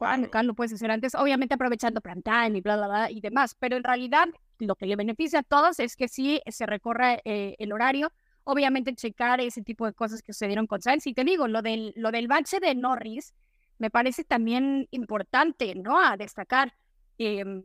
acá 0.00 0.42
lo 0.42 0.54
puedes 0.54 0.72
hacer 0.72 0.90
antes, 0.90 1.14
obviamente 1.14 1.54
aprovechando 1.54 2.00
time 2.00 2.58
y 2.58 2.60
bla, 2.60 2.76
bla, 2.76 2.88
bla 2.88 3.10
y 3.10 3.20
demás, 3.20 3.56
pero 3.58 3.76
en 3.76 3.84
realidad 3.84 4.28
lo 4.58 4.74
que 4.76 4.86
le 4.86 4.96
beneficia 4.96 5.40
a 5.40 5.42
todos 5.42 5.80
es 5.80 5.96
que 5.96 6.08
sí 6.08 6.40
se 6.46 6.66
recorre 6.66 7.20
eh, 7.24 7.56
el 7.58 7.72
horario, 7.72 8.12
obviamente 8.44 8.94
checar 8.94 9.40
ese 9.40 9.62
tipo 9.62 9.86
de 9.86 9.92
cosas 9.92 10.22
que 10.22 10.32
sucedieron 10.32 10.66
con 10.66 10.80
Sainz. 10.80 11.06
Y 11.06 11.14
te 11.14 11.24
digo, 11.24 11.48
lo 11.48 11.62
del, 11.62 11.92
lo 11.96 12.10
del 12.12 12.28
bache 12.28 12.60
de 12.60 12.74
Norris 12.74 13.34
me 13.78 13.90
parece 13.90 14.24
también 14.24 14.88
importante, 14.90 15.74
¿no? 15.74 16.00
A 16.00 16.16
destacar. 16.16 16.74
Em, 17.18 17.64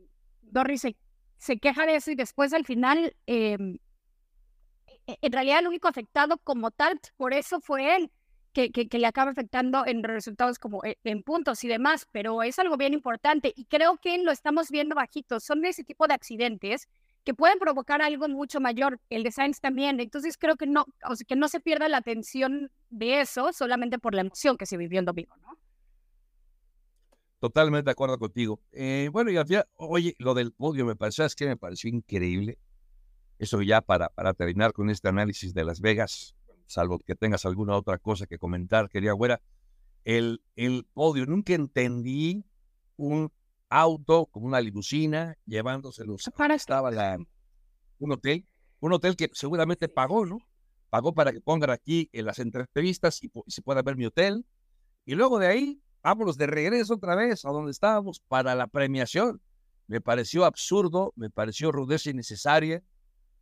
Norris 0.50 0.86
se, 1.38 1.58
queja 1.58 1.86
de 1.86 1.96
eso 1.96 2.10
y 2.10 2.14
después 2.14 2.52
al 2.52 2.64
final, 2.64 3.16
em, 3.26 3.78
e, 5.06 5.18
en 5.20 5.32
realidad 5.32 5.60
el 5.60 5.68
único 5.68 5.88
afectado 5.88 6.38
como 6.38 6.70
tal, 6.70 7.00
por 7.16 7.32
eso 7.32 7.60
fue 7.60 7.96
él 7.96 8.10
que, 8.52 8.70
que, 8.70 8.98
le 8.98 9.06
acaba 9.06 9.30
afectando 9.30 9.84
en 9.86 10.02
resultados 10.02 10.58
como 10.58 10.84
eh, 10.84 10.98
en 11.04 11.22
puntos 11.22 11.64
y 11.64 11.68
demás, 11.68 12.06
pero 12.12 12.42
es 12.42 12.58
algo 12.58 12.76
bien 12.76 12.92
importante 12.94 13.52
y 13.56 13.64
creo 13.64 13.96
que 13.96 14.18
lo 14.18 14.30
estamos 14.30 14.70
viendo 14.70 14.94
bajito. 14.94 15.40
Son 15.40 15.64
ese 15.64 15.84
tipo 15.84 16.06
de 16.06 16.14
accidentes 16.14 16.88
que 17.24 17.34
pueden 17.34 17.58
provocar 17.58 18.02
algo 18.02 18.28
mucho 18.28 18.60
mayor, 18.60 19.00
el 19.10 19.22
de 19.22 19.30
Sainz 19.30 19.60
también. 19.60 20.00
Entonces 20.00 20.36
creo 20.36 20.56
que 20.56 20.66
no, 20.66 20.86
o 21.08 21.16
sea, 21.16 21.24
que 21.26 21.36
no 21.36 21.48
se 21.48 21.60
pierda 21.60 21.88
la 21.88 21.98
atención 21.98 22.70
de 22.90 23.20
eso 23.20 23.52
solamente 23.52 23.98
por 23.98 24.14
la 24.14 24.22
emoción 24.22 24.56
que 24.56 24.66
se 24.66 24.76
vivió 24.76 24.98
en 24.98 25.04
domingo, 25.04 25.36
¿no? 25.38 25.58
Totalmente 27.38 27.86
de 27.86 27.92
acuerdo 27.92 28.18
contigo. 28.18 28.60
Eh, 28.70 29.08
bueno, 29.12 29.30
y 29.30 29.36
al 29.36 29.46
oye, 29.74 30.14
lo 30.18 30.34
del 30.34 30.52
podio 30.52 30.86
me 30.86 30.94
pareció, 30.94 31.24
es 31.24 31.34
que 31.34 31.46
me 31.46 31.56
pareció 31.56 31.90
increíble. 31.90 32.58
Eso 33.38 33.60
ya 33.62 33.80
para, 33.80 34.08
para 34.10 34.32
terminar 34.34 34.72
con 34.72 34.90
este 34.90 35.08
análisis 35.08 35.52
de 35.52 35.64
Las 35.64 35.80
Vegas, 35.80 36.36
salvo 36.72 36.98
que 36.98 37.14
tengas 37.14 37.44
alguna 37.44 37.76
otra 37.76 37.98
cosa 37.98 38.26
que 38.26 38.38
comentar, 38.38 38.88
quería 38.88 39.12
güera, 39.12 39.40
el, 40.04 40.42
el 40.56 40.86
podio, 40.92 41.26
nunca 41.26 41.54
entendí 41.54 42.44
un 42.96 43.30
auto 43.68 44.26
como 44.26 44.46
una 44.46 44.60
limusina 44.60 45.36
llevándoselos. 45.46 46.30
Para 46.36 46.54
estaba 46.54 46.90
la, 46.90 47.18
un 47.98 48.12
hotel, 48.12 48.46
un 48.80 48.92
hotel 48.92 49.16
que 49.16 49.30
seguramente 49.32 49.88
pagó, 49.88 50.26
¿no? 50.26 50.38
Pagó 50.90 51.14
para 51.14 51.32
que 51.32 51.40
pongan 51.40 51.70
aquí 51.70 52.10
en 52.12 52.26
las 52.26 52.38
entrevistas 52.38 53.22
y, 53.22 53.30
se 53.46 53.62
pueda 53.62 53.82
ver 53.82 53.96
mi 53.96 54.06
hotel. 54.06 54.44
Y 55.04 55.14
luego 55.14 55.38
de 55.38 55.46
ahí, 55.46 55.82
vámonos 56.02 56.36
de 56.36 56.46
regreso 56.46 56.94
otra 56.94 57.14
vez 57.14 57.44
a 57.44 57.50
donde 57.50 57.70
estábamos 57.70 58.20
para 58.28 58.54
la 58.54 58.66
premiación. 58.66 59.40
Me 59.86 60.00
pareció 60.00 60.44
absurdo, 60.44 61.12
me 61.16 61.30
pareció 61.30 61.72
rudeza 61.72 62.10
innecesaria 62.10 62.82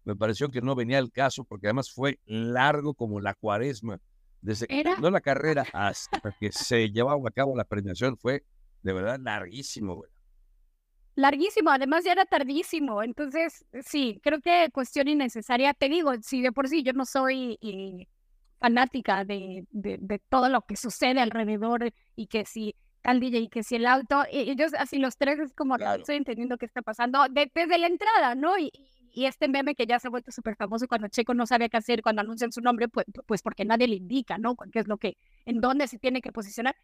me 0.04 0.16
pareció 0.16 0.50
que 0.50 0.60
no 0.60 0.74
venía 0.74 0.98
el 0.98 1.10
caso 1.10 1.44
porque 1.44 1.66
además 1.66 1.90
fue 1.90 2.18
largo 2.24 2.94
como 2.94 3.20
la 3.20 3.34
cuaresma. 3.34 4.00
Desde 4.40 4.66
que 4.66 4.84
no 4.98 5.10
la 5.10 5.20
carrera 5.20 5.66
hasta 5.72 6.34
que 6.40 6.50
se 6.50 6.90
llevaba 6.90 7.20
a 7.28 7.30
cabo 7.30 7.54
la 7.54 7.64
premiación 7.64 8.16
fue 8.16 8.42
de 8.82 8.92
verdad 8.92 9.20
larguísimo, 9.20 9.96
güey. 9.96 10.10
Larguísimo, 11.14 11.70
además 11.70 12.04
ya 12.04 12.12
era 12.12 12.24
tardísimo, 12.24 13.02
entonces 13.02 13.66
sí, 13.84 14.20
creo 14.22 14.40
que 14.40 14.70
cuestión 14.72 15.08
innecesaria. 15.08 15.74
Te 15.74 15.90
digo, 15.90 16.12
si 16.22 16.40
de 16.40 16.52
por 16.52 16.68
sí 16.68 16.82
yo 16.82 16.94
no 16.94 17.04
soy 17.04 17.58
eh, 17.60 18.06
fanática 18.58 19.24
de, 19.24 19.66
de, 19.70 20.18
todo 20.30 20.48
lo 20.48 20.62
que 20.62 20.76
sucede 20.76 21.20
alrededor 21.20 21.92
y 22.16 22.26
que 22.28 22.46
si 22.46 22.74
tal 23.02 23.20
DJ 23.20 23.40
y 23.40 23.48
que 23.48 23.62
si 23.62 23.76
el 23.76 23.86
auto, 23.86 24.24
ellos 24.30 24.72
así 24.78 24.98
los 24.98 25.16
tres 25.18 25.38
es 25.40 25.52
como 25.52 25.76
estoy 25.76 26.16
entendiendo 26.16 26.56
qué 26.56 26.66
está 26.66 26.80
pasando 26.80 27.26
desde 27.28 27.78
la 27.78 27.88
entrada, 27.88 28.34
¿no? 28.34 28.58
Y, 28.58 28.70
y 29.12 29.26
este 29.26 29.48
meme 29.48 29.74
que 29.74 29.86
ya 29.86 29.98
se 29.98 30.08
ha 30.08 30.10
vuelto 30.10 30.30
súper 30.30 30.56
famoso 30.56 30.86
cuando 30.88 31.08
Checo 31.08 31.34
no 31.34 31.46
sabe 31.46 31.68
qué 31.68 31.76
hacer 31.76 32.02
cuando 32.02 32.22
anuncian 32.22 32.52
su 32.52 32.60
nombre, 32.60 32.88
pues, 32.88 33.06
pues 33.26 33.42
porque 33.42 33.64
nadie 33.64 33.88
le 33.88 33.96
indica, 33.96 34.38
¿no? 34.38 34.56
¿Qué 34.56 34.78
es 34.78 34.88
lo 34.88 34.98
que, 34.98 35.16
en 35.44 35.60
dónde 35.60 35.88
se 35.88 35.98
tiene 35.98 36.20
que 36.20 36.32
posicionar? 36.32 36.76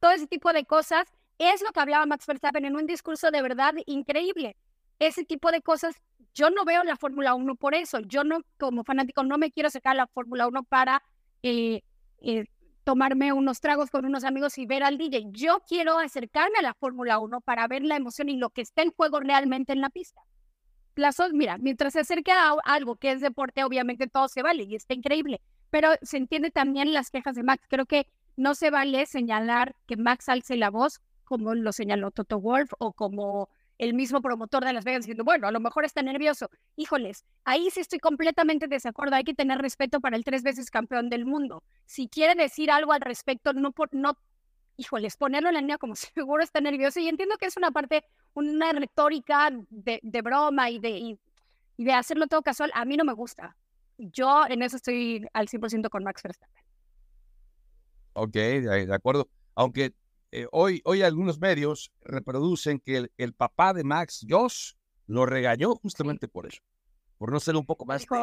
Todo 0.00 0.12
ese 0.12 0.26
tipo 0.26 0.52
de 0.52 0.64
cosas 0.64 1.08
es 1.38 1.62
lo 1.62 1.72
que 1.72 1.80
hablaba 1.80 2.06
Max 2.06 2.26
Verstappen 2.26 2.64
en 2.64 2.76
un 2.76 2.86
discurso 2.86 3.30
de 3.30 3.42
verdad 3.42 3.74
increíble. 3.86 4.56
Ese 4.98 5.24
tipo 5.24 5.50
de 5.50 5.62
cosas, 5.62 5.96
yo 6.34 6.50
no 6.50 6.64
veo 6.64 6.84
la 6.84 6.96
Fórmula 6.96 7.34
1 7.34 7.54
por 7.56 7.74
eso. 7.74 8.00
Yo 8.00 8.22
no, 8.22 8.40
como 8.58 8.84
fanático, 8.84 9.24
no 9.24 9.38
me 9.38 9.50
quiero 9.50 9.70
sacar 9.70 9.96
la 9.96 10.06
Fórmula 10.06 10.46
1 10.46 10.62
para 10.64 11.02
eh, 11.42 11.82
eh, 12.20 12.44
tomarme 12.84 13.32
unos 13.32 13.60
tragos 13.60 13.90
con 13.90 14.04
unos 14.04 14.24
amigos 14.24 14.58
y 14.58 14.66
ver 14.66 14.82
al 14.82 14.98
DJ. 14.98 15.28
Yo 15.30 15.62
quiero 15.66 15.98
acercarme 15.98 16.58
a 16.58 16.62
la 16.62 16.74
Fórmula 16.74 17.18
1 17.18 17.40
para 17.40 17.66
ver 17.66 17.82
la 17.82 17.96
emoción 17.96 18.28
y 18.28 18.36
lo 18.36 18.50
que 18.50 18.60
está 18.60 18.82
en 18.82 18.92
juego 18.92 19.20
realmente 19.20 19.72
en 19.72 19.80
la 19.80 19.88
pista 19.88 20.20
mira, 21.32 21.58
mientras 21.58 21.92
se 21.92 22.00
acerque 22.00 22.32
a 22.32 22.54
algo 22.64 22.96
que 22.96 23.12
es 23.12 23.20
deporte, 23.20 23.64
obviamente 23.64 24.06
todo 24.06 24.28
se 24.28 24.42
vale 24.42 24.64
y 24.64 24.74
está 24.74 24.94
increíble, 24.94 25.40
pero 25.70 25.90
se 26.02 26.16
entiende 26.16 26.50
también 26.50 26.92
las 26.92 27.10
quejas 27.10 27.34
de 27.34 27.42
Max. 27.42 27.64
Creo 27.68 27.86
que 27.86 28.06
no 28.36 28.54
se 28.54 28.70
vale 28.70 29.06
señalar 29.06 29.76
que 29.86 29.96
Max 29.96 30.28
alce 30.28 30.56
la 30.56 30.70
voz 30.70 31.00
como 31.24 31.54
lo 31.54 31.72
señaló 31.72 32.10
Toto 32.10 32.40
Wolf 32.40 32.72
o 32.78 32.92
como 32.92 33.48
el 33.78 33.94
mismo 33.94 34.20
promotor 34.20 34.64
de 34.64 34.72
Las 34.72 34.84
Vegas 34.84 35.02
diciendo, 35.02 35.24
bueno, 35.24 35.46
a 35.46 35.52
lo 35.52 35.60
mejor 35.60 35.84
está 35.84 36.02
nervioso. 36.02 36.50
Híjoles, 36.76 37.24
ahí 37.44 37.70
sí 37.70 37.80
estoy 37.80 37.98
completamente 37.98 38.66
de 38.66 38.74
desacuerdo. 38.74 39.14
Hay 39.14 39.24
que 39.24 39.32
tener 39.32 39.58
respeto 39.58 40.00
para 40.00 40.16
el 40.16 40.24
tres 40.24 40.42
veces 40.42 40.70
campeón 40.70 41.08
del 41.08 41.24
mundo. 41.24 41.62
Si 41.86 42.08
quiere 42.08 42.34
decir 42.34 42.70
algo 42.70 42.92
al 42.92 43.00
respecto, 43.00 43.52
no, 43.52 43.72
por, 43.72 43.94
no 43.94 44.18
híjoles, 44.80 45.16
ponerlo 45.16 45.48
en 45.48 45.54
la 45.54 45.60
línea 45.60 45.78
como 45.78 45.94
seguro 46.14 46.42
está 46.42 46.60
nervioso. 46.60 47.00
Y 47.00 47.08
entiendo 47.08 47.36
que 47.38 47.46
es 47.46 47.56
una 47.56 47.70
parte, 47.70 48.04
una 48.34 48.72
retórica 48.72 49.50
de, 49.68 50.00
de 50.02 50.22
broma 50.22 50.70
y 50.70 50.78
de, 50.78 50.90
y, 50.90 51.18
de 51.78 51.92
hacerlo 51.92 52.26
todo 52.26 52.42
casual. 52.42 52.70
A 52.74 52.84
mí 52.84 52.96
no 52.96 53.04
me 53.04 53.12
gusta. 53.12 53.56
Yo 53.98 54.44
en 54.48 54.62
eso 54.62 54.76
estoy 54.76 55.26
al 55.32 55.48
100% 55.48 55.90
con 55.90 56.04
Max 56.04 56.22
Verstappen. 56.22 56.64
Ok, 58.14 58.32
de 58.32 58.94
acuerdo. 58.94 59.28
Aunque 59.54 59.94
eh, 60.32 60.46
hoy, 60.52 60.80
hoy 60.84 61.02
algunos 61.02 61.38
medios 61.38 61.92
reproducen 62.00 62.80
que 62.80 62.96
el, 62.96 63.12
el, 63.18 63.34
papá 63.34 63.74
de 63.74 63.84
Max, 63.84 64.26
Josh, 64.28 64.72
lo 65.06 65.26
regañó 65.26 65.74
justamente 65.76 66.28
por 66.28 66.46
eso. 66.46 66.62
Por 67.18 67.30
no 67.30 67.40
ser 67.40 67.56
un 67.56 67.66
poco 67.66 67.84
más. 67.84 68.00
Dijo, 68.00 68.16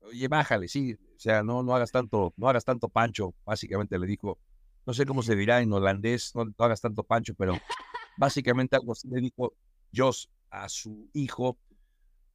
Oye, 0.00 0.28
bájale, 0.28 0.68
sí. 0.68 0.94
O 0.94 1.18
sea, 1.18 1.42
no, 1.42 1.62
no 1.62 1.74
hagas 1.74 1.90
tanto, 1.90 2.34
no 2.36 2.48
hagas 2.48 2.64
tanto 2.64 2.88
pancho, 2.88 3.34
básicamente 3.44 3.98
le 3.98 4.06
dijo 4.06 4.38
no 4.86 4.94
sé 4.94 5.04
cómo 5.04 5.22
se 5.22 5.34
dirá 5.34 5.60
en 5.60 5.72
holandés, 5.72 6.32
no, 6.34 6.46
hagas 6.58 6.80
tanto 6.80 7.02
pancho, 7.02 7.34
pero 7.34 7.58
básicamente 8.16 8.76
algo 8.76 8.92
así 8.92 9.08
le 9.08 9.20
dijo 9.20 9.54
Joss 9.94 10.30
a 10.50 10.68
su 10.68 11.10
hijo, 11.12 11.58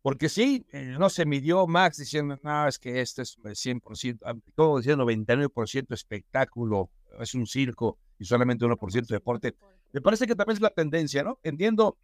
porque 0.01 0.27
sí, 0.29 0.65
eh, 0.72 0.96
no 1.00 1.10
se 1.10 1.25
midió 1.25 1.65
Max 1.65 1.98
diciendo, 1.98 2.38
no, 2.43 2.67
es 2.67 2.77
que 2.77 3.00
esto 3.00 3.22
es 3.22 3.38
100%, 3.38 4.20
ah, 4.25 4.34
todo 4.55 4.77
diciendo 4.77 5.05
99% 5.05 5.93
espectáculo, 5.93 6.89
es 7.20 7.34
un 7.34 7.48
circo 7.48 7.98
y 8.20 8.25
solamente 8.25 8.65
1% 8.65 9.08
deporte. 9.08 9.55
Me 9.93 10.01
parece 10.01 10.27
que 10.27 10.36
también 10.36 10.55
es 10.55 10.62
la 10.62 10.70
tendencia, 10.72 11.24
¿no? 11.24 11.39
Entiendo, 11.43 11.98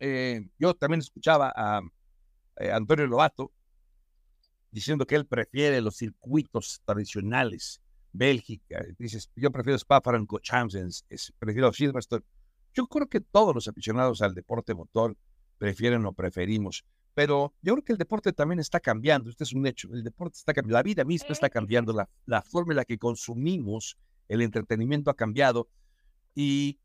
eh, 0.00 0.48
yo 0.58 0.74
también 0.74 1.00
escuchaba 1.00 1.52
a 1.54 1.80
eh, 2.56 2.70
Antonio 2.72 3.06
Lobato 3.06 3.52
diciendo 4.70 5.06
que 5.06 5.14
él 5.14 5.26
prefiere 5.26 5.80
los 5.80 5.96
circuitos 5.96 6.80
tradicionales 6.84 7.81
Bélgica, 8.12 8.84
dices, 8.98 9.30
yo 9.36 9.50
prefiero 9.50 9.78
Spa-Francorchamps, 9.78 11.04
prefiero 11.38 11.72
Silverstone. 11.72 12.24
Yo 12.74 12.86
creo 12.86 13.08
que 13.08 13.20
todos 13.20 13.54
los 13.54 13.68
aficionados 13.68 14.22
al 14.22 14.34
deporte 14.34 14.74
motor 14.74 15.16
prefieren 15.58 16.04
o 16.06 16.12
preferimos, 16.12 16.84
pero 17.14 17.54
yo 17.62 17.74
creo 17.74 17.84
que 17.84 17.92
el 17.92 17.98
deporte 17.98 18.32
también 18.32 18.58
está 18.60 18.80
cambiando, 18.80 19.30
este 19.30 19.44
es 19.44 19.52
un 19.52 19.66
hecho, 19.66 19.88
el 19.92 20.02
deporte 20.02 20.38
está 20.38 20.52
cambiando, 20.52 20.78
la 20.78 20.82
vida 20.82 21.04
misma 21.04 21.28
está 21.30 21.48
cambiando, 21.48 21.92
la, 21.92 22.08
la 22.26 22.42
forma 22.42 22.72
en 22.72 22.78
la 22.78 22.84
que 22.84 22.98
consumimos 22.98 23.96
el 24.28 24.42
entretenimiento 24.42 25.10
ha 25.10 25.14
cambiado 25.14 25.68
y 26.34 26.78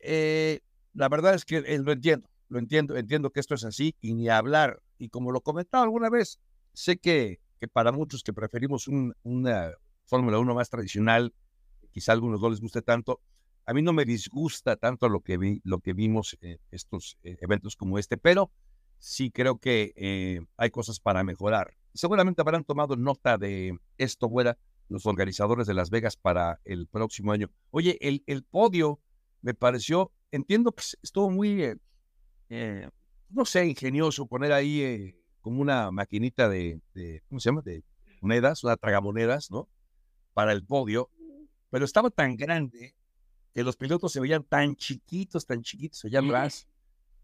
eh, 0.00 0.60
la 0.94 1.08
verdad 1.08 1.34
es 1.34 1.44
que 1.44 1.58
eh, 1.58 1.78
lo 1.78 1.92
entiendo, 1.92 2.28
lo 2.48 2.58
entiendo, 2.58 2.96
entiendo 2.96 3.30
que 3.30 3.40
esto 3.40 3.54
es 3.54 3.64
así 3.64 3.94
y 4.00 4.14
ni 4.14 4.28
hablar, 4.28 4.82
y 4.98 5.08
como 5.08 5.32
lo 5.32 5.40
comentaba 5.40 5.84
alguna 5.84 6.08
vez, 6.10 6.40
sé 6.72 6.98
que, 6.98 7.40
que 7.60 7.68
para 7.68 7.92
muchos 7.92 8.22
que 8.22 8.32
preferimos 8.32 8.88
un, 8.88 9.14
una, 9.22 9.72
Fórmula 10.08 10.38
1 10.38 10.54
más 10.54 10.70
tradicional, 10.70 11.34
quizá 11.90 12.12
a 12.12 12.14
algunos 12.14 12.40
no 12.40 12.50
les 12.50 12.60
guste 12.60 12.82
tanto. 12.82 13.20
A 13.66 13.74
mí 13.74 13.82
no 13.82 13.92
me 13.92 14.06
disgusta 14.06 14.76
tanto 14.76 15.08
lo 15.08 15.20
que, 15.20 15.36
vi, 15.36 15.60
lo 15.62 15.80
que 15.80 15.92
vimos 15.92 16.38
en 16.40 16.58
estos 16.70 17.18
eh, 17.22 17.36
eventos 17.42 17.76
como 17.76 17.98
este, 17.98 18.16
pero 18.16 18.50
sí 18.98 19.30
creo 19.30 19.58
que 19.58 19.92
eh, 19.96 20.40
hay 20.56 20.70
cosas 20.70 20.98
para 20.98 21.22
mejorar. 21.22 21.76
Seguramente 21.92 22.40
habrán 22.40 22.64
tomado 22.64 22.96
nota 22.96 23.36
de 23.36 23.78
esto, 23.98 24.30
fuera 24.30 24.56
los 24.88 25.04
organizadores 25.04 25.66
de 25.66 25.74
Las 25.74 25.90
Vegas 25.90 26.16
para 26.16 26.60
el 26.64 26.86
próximo 26.86 27.32
año. 27.32 27.50
Oye, 27.70 27.98
el, 28.00 28.24
el 28.26 28.42
podio 28.42 29.00
me 29.42 29.52
pareció, 29.52 30.12
entiendo 30.30 30.72
que 30.72 30.82
estuvo 31.02 31.30
muy, 31.30 31.76
eh, 32.48 32.88
no 33.28 33.44
sé, 33.44 33.66
ingenioso 33.66 34.26
poner 34.26 34.52
ahí 34.52 35.14
como 35.42 35.60
una 35.60 35.90
maquinita 35.90 36.48
de, 36.48 36.80
de, 36.94 37.22
¿cómo 37.28 37.38
se 37.38 37.50
llama? 37.50 37.60
De 37.60 37.84
monedas, 38.22 38.64
una 38.64 38.76
tragamonedas, 38.76 39.50
¿no? 39.50 39.68
Para 40.38 40.52
el 40.52 40.64
podio, 40.64 41.10
pero 41.68 41.84
estaba 41.84 42.10
tan 42.10 42.36
grande 42.36 42.94
que 43.52 43.64
los 43.64 43.76
pilotos 43.76 44.12
se 44.12 44.20
veían 44.20 44.44
tan 44.44 44.76
chiquitos, 44.76 45.44
tan 45.44 45.62
chiquitos 45.62 46.04
allá 46.04 46.20
atrás. 46.20 46.68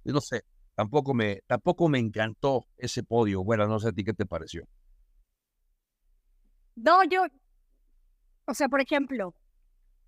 Yo 0.02 0.12
no 0.12 0.20
sé, 0.20 0.42
tampoco 0.74 1.14
me, 1.14 1.42
tampoco 1.46 1.88
me 1.88 2.00
encantó 2.00 2.66
ese 2.76 3.04
podio. 3.04 3.44
Bueno, 3.44 3.68
no 3.68 3.78
sé 3.78 3.90
a 3.90 3.92
ti 3.92 4.02
qué 4.02 4.14
te 4.14 4.26
pareció. 4.26 4.66
No, 6.74 7.04
yo, 7.04 7.24
o 8.46 8.54
sea, 8.54 8.68
por 8.68 8.80
ejemplo, 8.80 9.32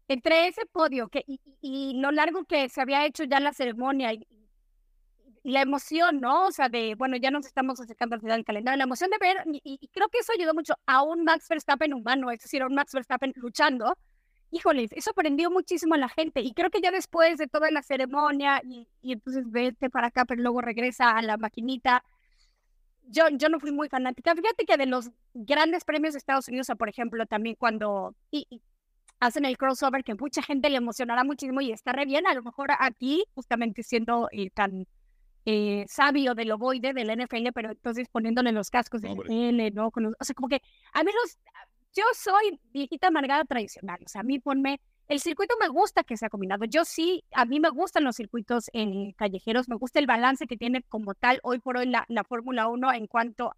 entre 0.09 0.49
ese 0.49 0.67
podio 0.67 1.07
que, 1.07 1.23
y, 1.29 1.41
y, 1.61 2.01
lo 2.01 2.11
largo 2.11 2.45
que 2.45 2.69
se 2.69 2.81
había 2.81 3.07
hecho 3.07 3.23
ya 3.23 3.39
la 3.39 3.53
ceremonia 3.53 4.15
y, 4.15 4.27
la 5.47 5.63
emoción, 5.63 6.21
¿no? 6.21 6.47
O 6.47 6.51
sea, 6.51 6.69
de, 6.69 6.97
bueno, 6.97 7.17
ya 7.17 7.31
nos 7.31 7.47
estamos 7.47 7.81
acercando 7.81 8.17
al 8.17 8.21
final 8.21 8.39
del 8.39 8.45
calendario, 8.45 8.79
la 8.79 8.85
emoción 8.85 9.11
de 9.11 9.19
ver, 9.19 9.45
y, 9.47 9.79
creo 9.93 10.09
que 10.09 10.19
eso 10.19 10.33
ayudó 10.33 10.55
mucho 10.55 10.75
a 10.87 11.05
un 11.05 11.23
Max 11.23 11.49
Verstappen 11.49 11.95
humano, 11.95 12.33
es 12.33 12.41
decir, 12.41 12.63
a 12.63 12.67
un 12.67 12.75
Max 12.75 12.93
Verstappen 12.93 13.33
luchando. 13.37 13.97
Híjoles, 14.51 14.91
eso 14.93 15.13
prendió 15.15 15.49
muchísimo 15.51 15.95
a 15.95 15.99
la 15.99 16.09
gente. 16.09 16.41
Y 16.41 16.53
creo 16.53 16.71
que 16.71 16.81
ya 16.81 16.91
después 16.91 17.39
de 17.39 17.47
toda 17.47 17.71
la 17.71 17.83
ceremonia, 17.83 18.61
y, 18.65 18.89
y 19.03 19.13
entonces 19.13 19.49
vete 19.49 19.89
para 19.89 20.09
acá, 20.09 20.25
pero 20.25 20.43
luego 20.43 20.63
regresa 20.63 21.11
a 21.11 21.23
la 21.23 21.37
maquinita. 21.37 22.03
Yo, 23.05 23.29
yo 23.31 23.49
no 23.49 23.61
fui 23.61 23.71
muy 23.71 23.89
fanática. 23.89 24.35
Fíjate 24.35 24.65
que 24.67 24.77
de 24.77 24.87
los 24.87 25.11
grandes 25.33 25.85
premios 25.85 26.15
de 26.15 26.19
Estados 26.19 26.49
Unidos, 26.49 26.67
por 26.77 26.89
ejemplo, 26.89 27.25
también 27.25 27.55
cuando 27.55 28.17
y, 28.33 28.49
hacen 29.21 29.45
el 29.45 29.57
crossover, 29.57 30.03
que 30.03 30.15
mucha 30.15 30.43
gente 30.43 30.71
le 30.71 30.79
emocionará 30.79 31.23
muchísimo 31.23 31.61
y 31.61 31.71
está 31.71 31.93
re 31.93 32.05
bien, 32.05 32.27
a 32.27 32.35
lo 32.35 32.43
mejor 32.43 32.71
aquí, 32.81 33.25
justamente 33.35 33.85
siendo 33.85 34.29
eh, 34.33 34.51
tan 34.51 34.87
eh, 35.47 35.85
sabio 35.89 36.35
del 36.35 36.51
ovoide 36.51 36.93
del 36.93 37.17
NFL, 37.17 37.53
pero 37.55 37.71
entonces 37.71 38.09
poniéndole 38.09 38.51
los 38.51 38.69
cascos 38.69 39.01
de 39.01 39.15
NFL, 39.15 39.75
¿no? 39.75 39.87
o 39.89 40.25
sea, 40.25 40.35
como 40.35 40.49
que 40.49 40.61
a 40.93 41.05
mí 41.05 41.11
los, 41.13 41.39
yo 41.95 42.03
soy 42.15 42.61
viejita 42.73 43.07
amargada 43.07 43.45
tradicional, 43.45 44.01
o 44.05 44.09
sea, 44.09 44.23
a 44.23 44.25
mí 44.25 44.41
ponme, 44.41 44.81
el 45.07 45.21
circuito 45.21 45.55
me 45.61 45.69
gusta 45.69 46.03
que 46.03 46.17
sea 46.17 46.29
combinado, 46.29 46.65
yo 46.65 46.85
sí, 46.85 47.23
a 47.31 47.45
mí 47.45 47.61
me 47.61 47.71
gustan 47.71 48.03
los 48.03 48.17
circuitos 48.17 48.71
en 48.73 49.13
callejeros, 49.13 49.69
me 49.69 49.77
gusta 49.77 50.01
el 50.01 50.07
balance 50.07 50.49
que 50.49 50.57
tiene 50.57 50.83
como 50.83 51.15
tal 51.15 51.39
hoy 51.45 51.61
por 51.61 51.77
hoy 51.77 51.87
la, 51.87 52.05
la 52.09 52.25
Fórmula 52.25 52.67
1 52.67 52.93
en 52.93 53.07
cuanto 53.07 53.55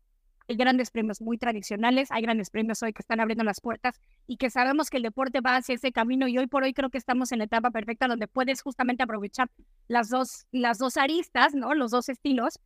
hay 0.49 0.57
grandes 0.57 0.91
premios 0.91 1.21
muy 1.21 1.37
tradicionales, 1.37 2.11
hay 2.11 2.23
grandes 2.23 2.49
premios 2.49 2.83
hoy 2.83 2.95
que 2.95 3.03
están 3.03 3.21
abriendo 3.21 3.45
las 3.45 3.61
puertas 3.61 4.01
y 4.27 4.39
que 4.39 4.49
sabemos 4.49 4.89
que 4.89 4.97
el 4.97 5.03
deporte 5.03 5.41
va 5.41 5.57
hacia 5.57 5.75
ese 5.75 5.93
camino 5.93 6.27
y 6.27 6.39
hoy 6.39 6.47
por 6.47 6.63
hoy 6.63 6.73
creo 6.73 6.89
que 6.89 6.97
estamos 6.97 7.33
en 7.33 7.39
la 7.39 7.45
etapa 7.45 7.71
perfecta 7.71 8.09
donde 8.09 8.29
puedes 8.29 8.63
justamente 8.63 9.03
aprovechar 9.03 9.51
las 9.89 10.09
dos, 10.09 10.47
las 10.51 10.79
dos 10.79 10.97
aristas, 10.97 11.55
¿no? 11.55 11.75
Los 11.75 11.91
dos 11.91 12.09
estilos. 12.09 12.59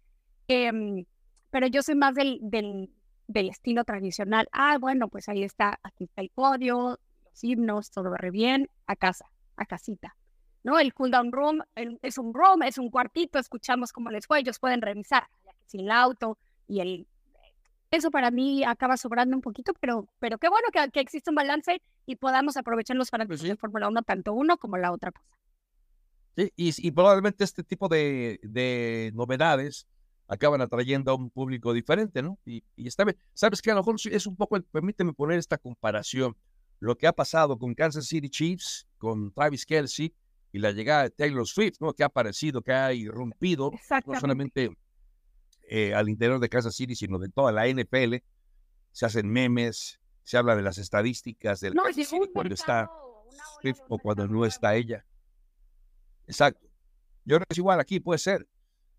Em, 0.47 1.05
pero 1.51 1.67
yo 1.67 1.83
soy 1.83 1.97
más 1.97 2.15
del, 2.15 2.39
del, 2.41 2.89
del, 3.27 3.49
estilo 3.49 3.85
tradicional. 3.85 4.49
Ah, 4.53 4.79
bueno, 4.79 5.09
pues 5.09 5.29
ahí 5.29 5.43
está, 5.43 5.81
aquí 5.83 6.05
está 6.05 6.23
el 6.23 6.31
podio, 6.31 7.01
los 7.25 7.45
himnos, 7.45 7.91
todo 7.91 8.15
re 8.17 8.31
bien, 8.31 8.69
a 8.87 8.95
casa, 8.95 9.27
a 9.57 9.67
casita. 9.67 10.17
¿No? 10.63 10.79
El 10.79 10.95
cool 10.95 11.11
down 11.11 11.33
room 11.33 11.63
es 11.75 12.19
un 12.19 12.33
room, 12.33 12.63
es 12.63 12.79
un 12.79 12.91
cuartito, 12.91 13.41
escuchamos 13.41 13.93
cómo 13.93 14.11
les 14.11 14.29
fue, 14.29 14.39
ellos 14.39 14.61
pueden 14.61 14.81
revisar, 14.81 15.27
sin 15.67 15.81
el 15.81 15.91
auto 15.91 16.39
y 16.69 16.79
el 16.79 17.09
eso 17.93 18.11
para 18.11 18.31
mí 18.31 18.65
acaba 18.65 18.97
sobrando 18.97 19.37
un 19.37 19.43
poquito, 19.43 19.73
pero, 19.79 20.09
pero 20.19 20.39
qué 20.39 20.49
bueno 20.49 20.67
que, 20.73 20.91
que 20.91 21.01
existe 21.01 21.31
un 21.31 21.37
balance 21.37 21.81
y 22.07 22.17
podamos 22.17 22.57
aprovechar 22.57 22.97
los 22.97 23.11
fanáticos 23.11 23.41
pues 23.41 23.49
de 23.51 23.57
Fórmula 23.57 23.89
1, 23.89 24.03
tanto 24.03 24.33
uno 24.33 24.57
como 24.57 24.79
la 24.79 24.91
otra 24.93 25.13
cosa. 25.13 25.39
Sí, 26.35 26.51
y, 26.57 26.91
probablemente 26.91 27.45
este 27.45 27.63
tipo 27.63 27.89
de, 27.89 28.41
de, 28.43 29.13
novedades 29.15 29.87
acaban 30.27 30.63
atrayendo 30.63 31.13
a 31.13 31.15
un 31.15 31.29
público 31.29 31.75
diferente, 31.75 32.23
¿no? 32.23 32.39
Y, 32.47 32.65
y 32.75 32.89
está 32.89 33.05
bien. 33.05 33.19
Sabes 33.35 33.61
que 33.61 33.71
a 33.71 33.75
lo 33.75 33.81
mejor 33.81 33.97
es 34.11 34.27
un 34.27 34.37
poco, 34.37 34.59
permíteme 34.73 35.13
poner 35.13 35.39
esta 35.39 35.59
comparación, 35.59 36.35
lo 36.81 36.97
que 36.97 37.07
ha 37.07 37.13
pasado 37.13 37.59
con 37.59 37.75
Kansas 37.75 38.07
City 38.07 38.31
Chiefs, 38.31 38.87
con 38.97 39.31
Travis 39.33 39.67
Kelsey 39.67 40.15
y 40.51 40.59
la 40.59 40.73
llegada 40.73 41.03
de 41.03 41.11
Taylor 41.11 41.47
Swift, 41.47 41.77
¿no? 41.81 41.93
Que 41.93 42.03
ha 42.03 42.07
aparecido, 42.07 42.63
que 42.63 42.73
ha 42.73 42.95
irrumpido, 42.95 43.71
no 44.07 44.19
solamente 44.19 44.71
eh, 45.75 45.95
al 45.95 46.11
interior 46.11 46.39
de 46.39 46.51
Kansas 46.51 46.75
City, 46.75 46.95
sino 46.95 47.19
de 47.19 47.31
toda 47.31 47.51
la 47.51 47.67
NFL. 47.67 48.17
Se 48.91 49.07
hacen 49.07 49.27
memes, 49.31 49.99
se 50.23 50.37
habla 50.37 50.55
de 50.55 50.61
las 50.61 50.77
estadísticas 50.77 51.61
del 51.61 51.73
no, 51.73 51.85
cuando 52.31 52.53
está 52.53 52.91
o 53.89 53.99
cuando 53.99 54.29
no 54.29 54.45
está 54.45 54.75
ella. 54.75 55.07
Exacto. 56.27 56.69
Yo 57.25 57.37
creo 57.37 57.47
que 57.49 57.55
es 57.55 57.59
igual 57.59 57.81
aquí, 57.81 58.01
puede 58.01 58.19
ser. 58.19 58.47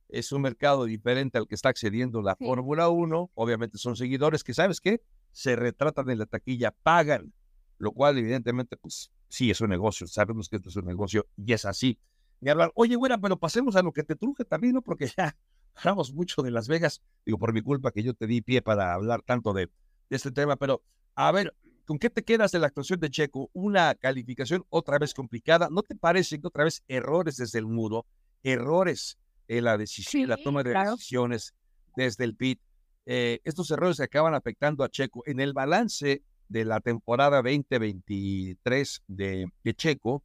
Es 0.10 0.32
un 0.32 0.42
mercado 0.42 0.86
diferente 0.86 1.38
al 1.38 1.48
que 1.48 1.54
está 1.54 1.70
accediendo 1.70 2.24
la 2.24 2.36
Fórmula 2.36 2.90
1. 2.90 3.30
Obviamente 3.36 3.78
son 3.78 3.96
seguidores 3.96 4.44
que, 4.44 4.56
¿sabes 4.56 4.82
qué? 4.82 5.00
Se 5.32 5.56
retratan 5.56 6.10
en 6.10 6.18
la 6.18 6.26
taquilla, 6.26 6.72
pagan, 6.72 7.34
lo 7.78 7.92
cual 7.92 8.18
evidentemente, 8.18 8.78
pues 8.78 9.12
sí, 9.28 9.52
es 9.52 9.62
un 9.62 9.70
negocio. 9.70 10.08
Sabemos 10.08 10.50
que 10.50 10.56
esto 10.56 10.70
es 10.70 10.76
un 10.76 10.86
negocio 10.86 11.28
y 11.38 11.54
es 11.54 11.66
así. 11.66 12.00
Y 12.42 12.50
hablar, 12.50 12.72
oye, 12.74 12.96
bueno, 12.96 13.22
pero 13.22 13.38
pasemos 13.38 13.76
a 13.76 13.84
lo 13.84 13.92
que 13.92 14.02
te 14.02 14.16
truje 14.16 14.44
también, 14.44 14.74
¿no? 14.74 14.82
Porque 14.82 15.08
ya 15.16 15.38
hablamos 15.76 16.14
mucho 16.14 16.42
de 16.42 16.52
Las 16.52 16.68
Vegas, 16.68 17.02
digo, 17.26 17.38
por 17.38 17.54
mi 17.54 17.62
culpa 17.62 17.92
que 17.92 18.04
yo 18.04 18.14
te 18.14 18.28
di 18.28 18.42
pie 18.42 18.62
para 18.62 18.94
hablar 18.94 19.22
tanto 19.22 19.54
de, 19.54 19.70
este 20.10 20.32
tema, 20.32 20.56
pero 20.56 20.84
a 21.16 21.32
ver, 21.32 21.56
¿con 21.86 21.98
qué 21.98 22.10
te 22.10 22.24
quedas 22.24 22.52
de 22.52 22.60
la 22.60 22.68
actuación 22.68 23.00
de 23.00 23.10
Checo? 23.10 23.50
Una 23.54 23.96
calificación 23.96 24.64
otra 24.70 25.00
vez 25.00 25.14
complicada, 25.14 25.70
¿no 25.72 25.82
te 25.82 25.96
parece 25.96 26.40
que 26.40 26.48
otra 26.48 26.66
vez 26.66 26.84
errores 26.88 27.38
desde 27.38 27.60
el 27.60 27.66
mudo, 27.66 28.06
errores 28.44 29.18
en 29.48 29.64
la 29.64 29.78
decisión, 29.78 30.30
la 30.30 30.38
toma 30.38 30.62
de 30.64 30.74
decisiones 30.74 31.54
desde 31.96 32.26
el 32.26 32.36
pit? 32.36 32.60
Eh, 33.06 33.42
estos 33.44 33.70
errores 33.72 33.98
se 33.98 34.04
acaban 34.04 34.34
afectando 34.34 34.84
a 34.84 34.90
Checo. 34.90 35.24
En 35.26 35.40
el 35.40 35.54
balance 35.54 36.22
de 36.48 36.66
la 36.66 36.80
temporada 36.80 37.38
2023 37.38 39.04
de, 39.08 39.52
de 39.64 39.74
Checo, 39.74 40.24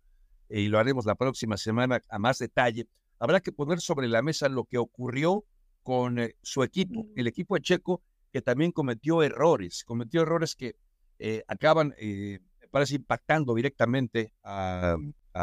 y 0.51 0.69
lo 0.69 0.79
haremos 0.79 1.07
la 1.07 1.15
próxima 1.15 1.57
semana 1.57 2.03
a 2.09 2.19
más 2.19 2.39
detalle, 2.39 2.87
habrá 3.19 3.41
que 3.41 3.53
poner 3.53 3.81
sobre 3.81 4.09
la 4.09 4.23
mesa 4.23 4.49
lo 4.49 4.65
que 4.65 4.79
ocurrió 4.79 5.45
con 5.83 6.19
eh, 6.19 6.37
su 6.43 6.63
equipo, 6.63 7.07
el 7.17 7.27
equipo 7.27 7.55
de 7.55 7.63
Checo, 7.63 8.03
que 8.33 8.43
también 8.43 8.73
cometió 8.73 9.23
errores, 9.23 9.85
cometió 9.85 10.23
errores 10.23 10.55
que 10.55 10.77
eh, 11.19 11.43
acaban, 11.49 11.95
eh, 11.99 12.41
me 12.61 12.69
parece, 12.69 12.97
impactando 12.97 13.55
directamente 13.55 14.33
a, 14.43 14.97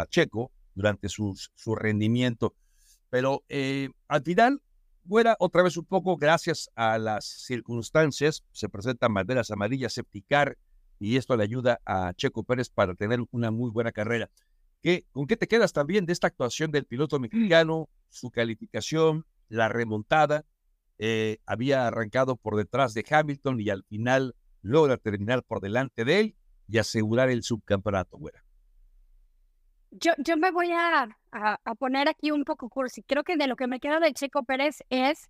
Checo 0.09 0.51
durante 0.73 1.07
su 1.07 1.33
rendimiento. 1.73 2.53
Pero 3.09 3.45
al 4.09 4.23
final, 4.23 4.61
fuera 5.07 5.37
otra 5.39 5.63
vez 5.63 5.77
un 5.77 5.85
poco, 5.85 6.17
gracias 6.17 6.69
a 6.75 6.97
las 6.97 7.23
circunstancias, 7.25 8.43
se 8.51 8.67
presentan 8.67 9.13
banderas 9.13 9.51
amarillas, 9.51 9.93
septicar, 9.93 10.57
y 10.99 11.15
esto 11.15 11.37
le 11.37 11.43
ayuda 11.43 11.79
a 11.85 12.13
Checo 12.13 12.43
Pérez 12.43 12.69
para 12.69 12.93
tener 12.93 13.21
una 13.31 13.51
muy 13.51 13.69
buena 13.71 13.93
carrera. 13.93 14.29
¿Con 15.11 15.25
qué 15.25 15.35
te 15.35 15.47
quedas 15.47 15.73
también 15.73 16.05
de 16.05 16.13
esta 16.13 16.27
actuación 16.27 16.71
del 16.71 16.85
piloto 16.85 17.19
mexicano, 17.19 17.89
su 18.09 18.29
calificación, 18.29 19.25
la 19.49 19.67
remontada? 19.67 20.45
Eh, 20.97 21.39
había 21.45 21.87
arrancado 21.87 22.35
por 22.37 22.55
detrás 22.55 22.93
de 22.93 23.03
Hamilton 23.09 23.59
y 23.59 23.69
al 23.69 23.83
final 23.83 24.35
logra 24.61 24.97
terminar 24.97 25.43
por 25.43 25.59
delante 25.59 26.05
de 26.05 26.19
él 26.19 26.35
y 26.67 26.77
asegurar 26.77 27.29
el 27.29 27.43
subcampeonato, 27.43 28.17
güera. 28.17 28.43
Yo, 29.91 30.11
yo 30.17 30.37
me 30.37 30.51
voy 30.51 30.71
a, 30.71 31.07
a, 31.31 31.75
poner 31.75 32.09
aquí 32.09 32.31
un 32.31 32.43
poco 32.43 32.69
cursi. 32.69 33.01
Creo 33.03 33.23
que 33.23 33.37
de 33.37 33.47
lo 33.47 33.55
que 33.55 33.67
me 33.67 33.79
queda 33.79 33.99
de 33.99 34.13
Checo 34.13 34.43
Pérez 34.43 34.83
es 34.89 35.29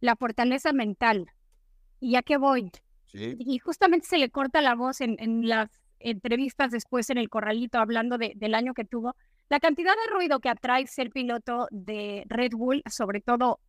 la 0.00 0.16
fortaleza 0.16 0.72
mental. 0.72 1.26
Y 2.00 2.12
ya 2.12 2.22
que 2.22 2.36
voy. 2.36 2.70
Y 3.12 3.58
justamente 3.58 4.06
se 4.06 4.18
le 4.18 4.30
corta 4.30 4.60
la 4.60 4.74
voz 4.74 5.00
en, 5.00 5.16
en 5.20 5.48
las 5.48 5.70
entrevistas 6.04 6.70
después 6.70 7.10
en 7.10 7.18
el 7.18 7.28
corralito 7.28 7.78
hablando 7.78 8.18
de, 8.18 8.32
del 8.36 8.54
año 8.54 8.74
que 8.74 8.84
tuvo, 8.84 9.16
la 9.48 9.60
cantidad 9.60 9.92
de 9.92 10.12
ruido 10.12 10.40
que 10.40 10.48
atrae 10.48 10.86
ser 10.86 11.10
piloto 11.10 11.68
de 11.70 12.24
Red 12.28 12.52
Bull, 12.52 12.82
sobre 12.90 13.20
todo 13.20 13.60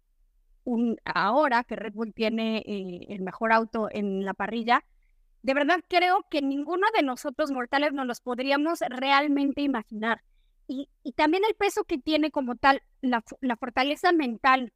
un, 0.64 0.98
ahora 1.06 1.64
que 1.64 1.76
Red 1.76 1.94
Bull 1.94 2.14
tiene 2.14 2.58
eh, 2.60 3.06
el 3.10 3.22
mejor 3.22 3.52
auto 3.52 3.88
en 3.92 4.24
la 4.26 4.34
parrilla, 4.34 4.84
de 5.44 5.54
verdad 5.54 5.80
creo 5.88 6.26
que 6.30 6.42
ninguno 6.42 6.88
de 6.96 7.04
nosotros 7.04 7.52
mortales 7.52 7.94
nos 7.94 8.08
los 8.08 8.22
podríamos 8.22 8.80
realmente 8.90 9.62
imaginar. 9.62 10.22
Y, 10.68 10.90
y 11.04 11.12
también 11.12 11.44
el 11.48 11.56
peso 11.56 11.84
que 11.84 12.00
tiene 12.00 12.32
como 12.32 12.56
tal 12.56 12.82
la, 13.02 13.24
la 13.42 13.56
fortaleza 13.56 14.12
mental 14.12 14.74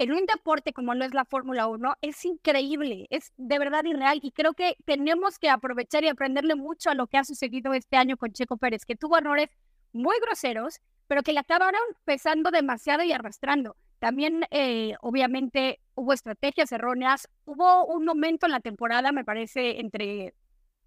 en 0.00 0.12
un 0.12 0.24
deporte 0.24 0.72
como 0.72 0.94
lo 0.94 1.04
es 1.04 1.12
la 1.12 1.26
Fórmula 1.26 1.66
1 1.66 1.96
es 2.00 2.24
increíble, 2.24 3.06
es 3.10 3.34
de 3.36 3.58
verdad 3.58 3.84
irreal 3.84 4.18
y 4.22 4.30
creo 4.30 4.54
que 4.54 4.74
tenemos 4.86 5.38
que 5.38 5.50
aprovechar 5.50 6.04
y 6.04 6.08
aprenderle 6.08 6.54
mucho 6.54 6.88
a 6.88 6.94
lo 6.94 7.06
que 7.06 7.18
ha 7.18 7.24
sucedido 7.24 7.74
este 7.74 7.98
año 7.98 8.16
con 8.16 8.32
Checo 8.32 8.56
Pérez, 8.56 8.86
que 8.86 8.96
tuvo 8.96 9.18
errores 9.18 9.50
muy 9.92 10.16
groseros, 10.22 10.80
pero 11.06 11.22
que 11.22 11.34
le 11.34 11.40
acabaron 11.40 11.82
pesando 12.06 12.50
demasiado 12.50 13.02
y 13.02 13.12
arrastrando. 13.12 13.76
También, 13.98 14.46
eh, 14.50 14.94
obviamente, 15.02 15.80
hubo 15.94 16.14
estrategias 16.14 16.72
erróneas. 16.72 17.28
Hubo 17.44 17.84
un 17.84 18.06
momento 18.06 18.46
en 18.46 18.52
la 18.52 18.60
temporada, 18.60 19.12
me 19.12 19.26
parece, 19.26 19.80
entre 19.80 20.32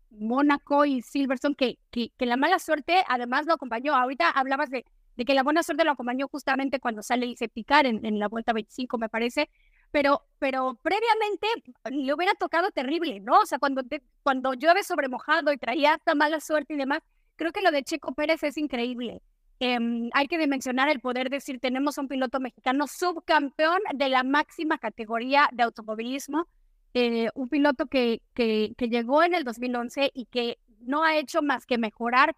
Mónaco 0.10 0.86
y 0.86 1.04
Silverstone, 1.04 1.54
que, 1.54 1.78
que, 1.92 2.10
que 2.18 2.26
la 2.26 2.38
mala 2.38 2.58
suerte 2.58 3.04
además 3.08 3.46
lo 3.46 3.54
acompañó. 3.54 3.96
Ahorita 3.96 4.32
hablabas 4.32 4.72
de 4.72 4.86
de 5.16 5.26
que 5.26 5.34
la 5.34 5.44
buena 5.44 5.64
suerte 5.64 5.84
lo 5.84 5.92
acompañó 5.92 6.28
justamente 6.28 6.80
cuando 6.80 7.04
sale 7.04 7.26
y 7.26 7.36
se 7.36 7.50
picar 7.50 7.86
en, 7.86 8.20
la 8.20 8.28
vuelta 8.28 8.54
25, 8.54 8.98
me 8.98 9.10
parece, 9.10 9.50
pero, 9.92 10.24
pero 10.40 10.80
previamente 10.82 11.48
le 11.92 12.14
hubiera 12.14 12.34
tocado 12.34 12.72
terrible, 12.72 13.20
¿no? 13.20 13.40
O 13.40 13.46
sea, 13.46 13.60
cuando, 13.60 13.84
cuando 14.24 14.54
llueve 14.54 14.84
sobre 14.84 15.10
mojado 15.10 15.52
y 15.54 15.58
traía 15.58 15.94
hasta 15.94 16.16
mala 16.16 16.40
suerte 16.40 16.74
y 16.74 16.78
demás, 16.78 17.00
creo 17.36 17.52
que 17.52 17.62
lo 17.62 17.72
de 17.72 17.84
Checo 17.84 18.14
Pérez 18.14 18.44
es 18.44 18.58
increíble. 18.58 19.22
Em, 19.60 20.10
hay 20.14 20.28
que 20.28 20.38
dimensionar 20.38 20.90
el 20.90 21.00
poder 21.00 21.30
decir, 21.30 21.60
tenemos 21.60 21.98
un 21.98 22.08
piloto 22.08 22.40
mexicano 22.40 22.86
subcampeón 22.88 23.80
de 23.94 24.10
la 24.10 24.24
máxima 24.24 24.78
categoría 24.78 25.48
de 25.54 25.64
automovilismo, 25.64 26.48
eh, 26.94 27.30
un 27.36 27.50
piloto 27.50 27.86
que, 27.86 28.22
que, 28.34 28.74
que 28.78 28.90
llegó 28.90 29.24
en 29.24 29.34
el 29.34 29.44
2011 29.44 30.12
y 30.14 30.26
que 30.26 30.60
no 30.80 31.04
ha 31.04 31.18
hecho 31.18 31.42
más 31.42 31.66
que 31.66 31.78
mejorar 31.78 32.36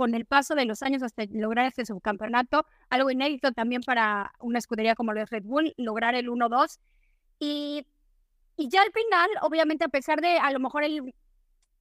con 0.00 0.14
el 0.14 0.24
paso 0.24 0.54
de 0.54 0.64
los 0.64 0.82
años 0.82 1.02
hasta 1.02 1.24
lograr 1.30 1.66
este 1.66 1.84
subcampeonato, 1.84 2.64
algo 2.88 3.10
inédito 3.10 3.52
también 3.52 3.82
para 3.82 4.32
una 4.40 4.58
escudería 4.58 4.94
como 4.94 5.12
la 5.12 5.26
Red 5.26 5.42
Bull, 5.42 5.74
lograr 5.76 6.14
el 6.14 6.30
1-2. 6.30 6.78
Y, 7.38 7.86
y 8.56 8.68
ya 8.70 8.80
al 8.80 8.90
final, 8.92 9.28
obviamente, 9.42 9.84
a 9.84 9.88
pesar 9.88 10.22
de 10.22 10.38
a 10.38 10.50
lo 10.52 10.58
mejor 10.58 10.84
el, 10.84 11.14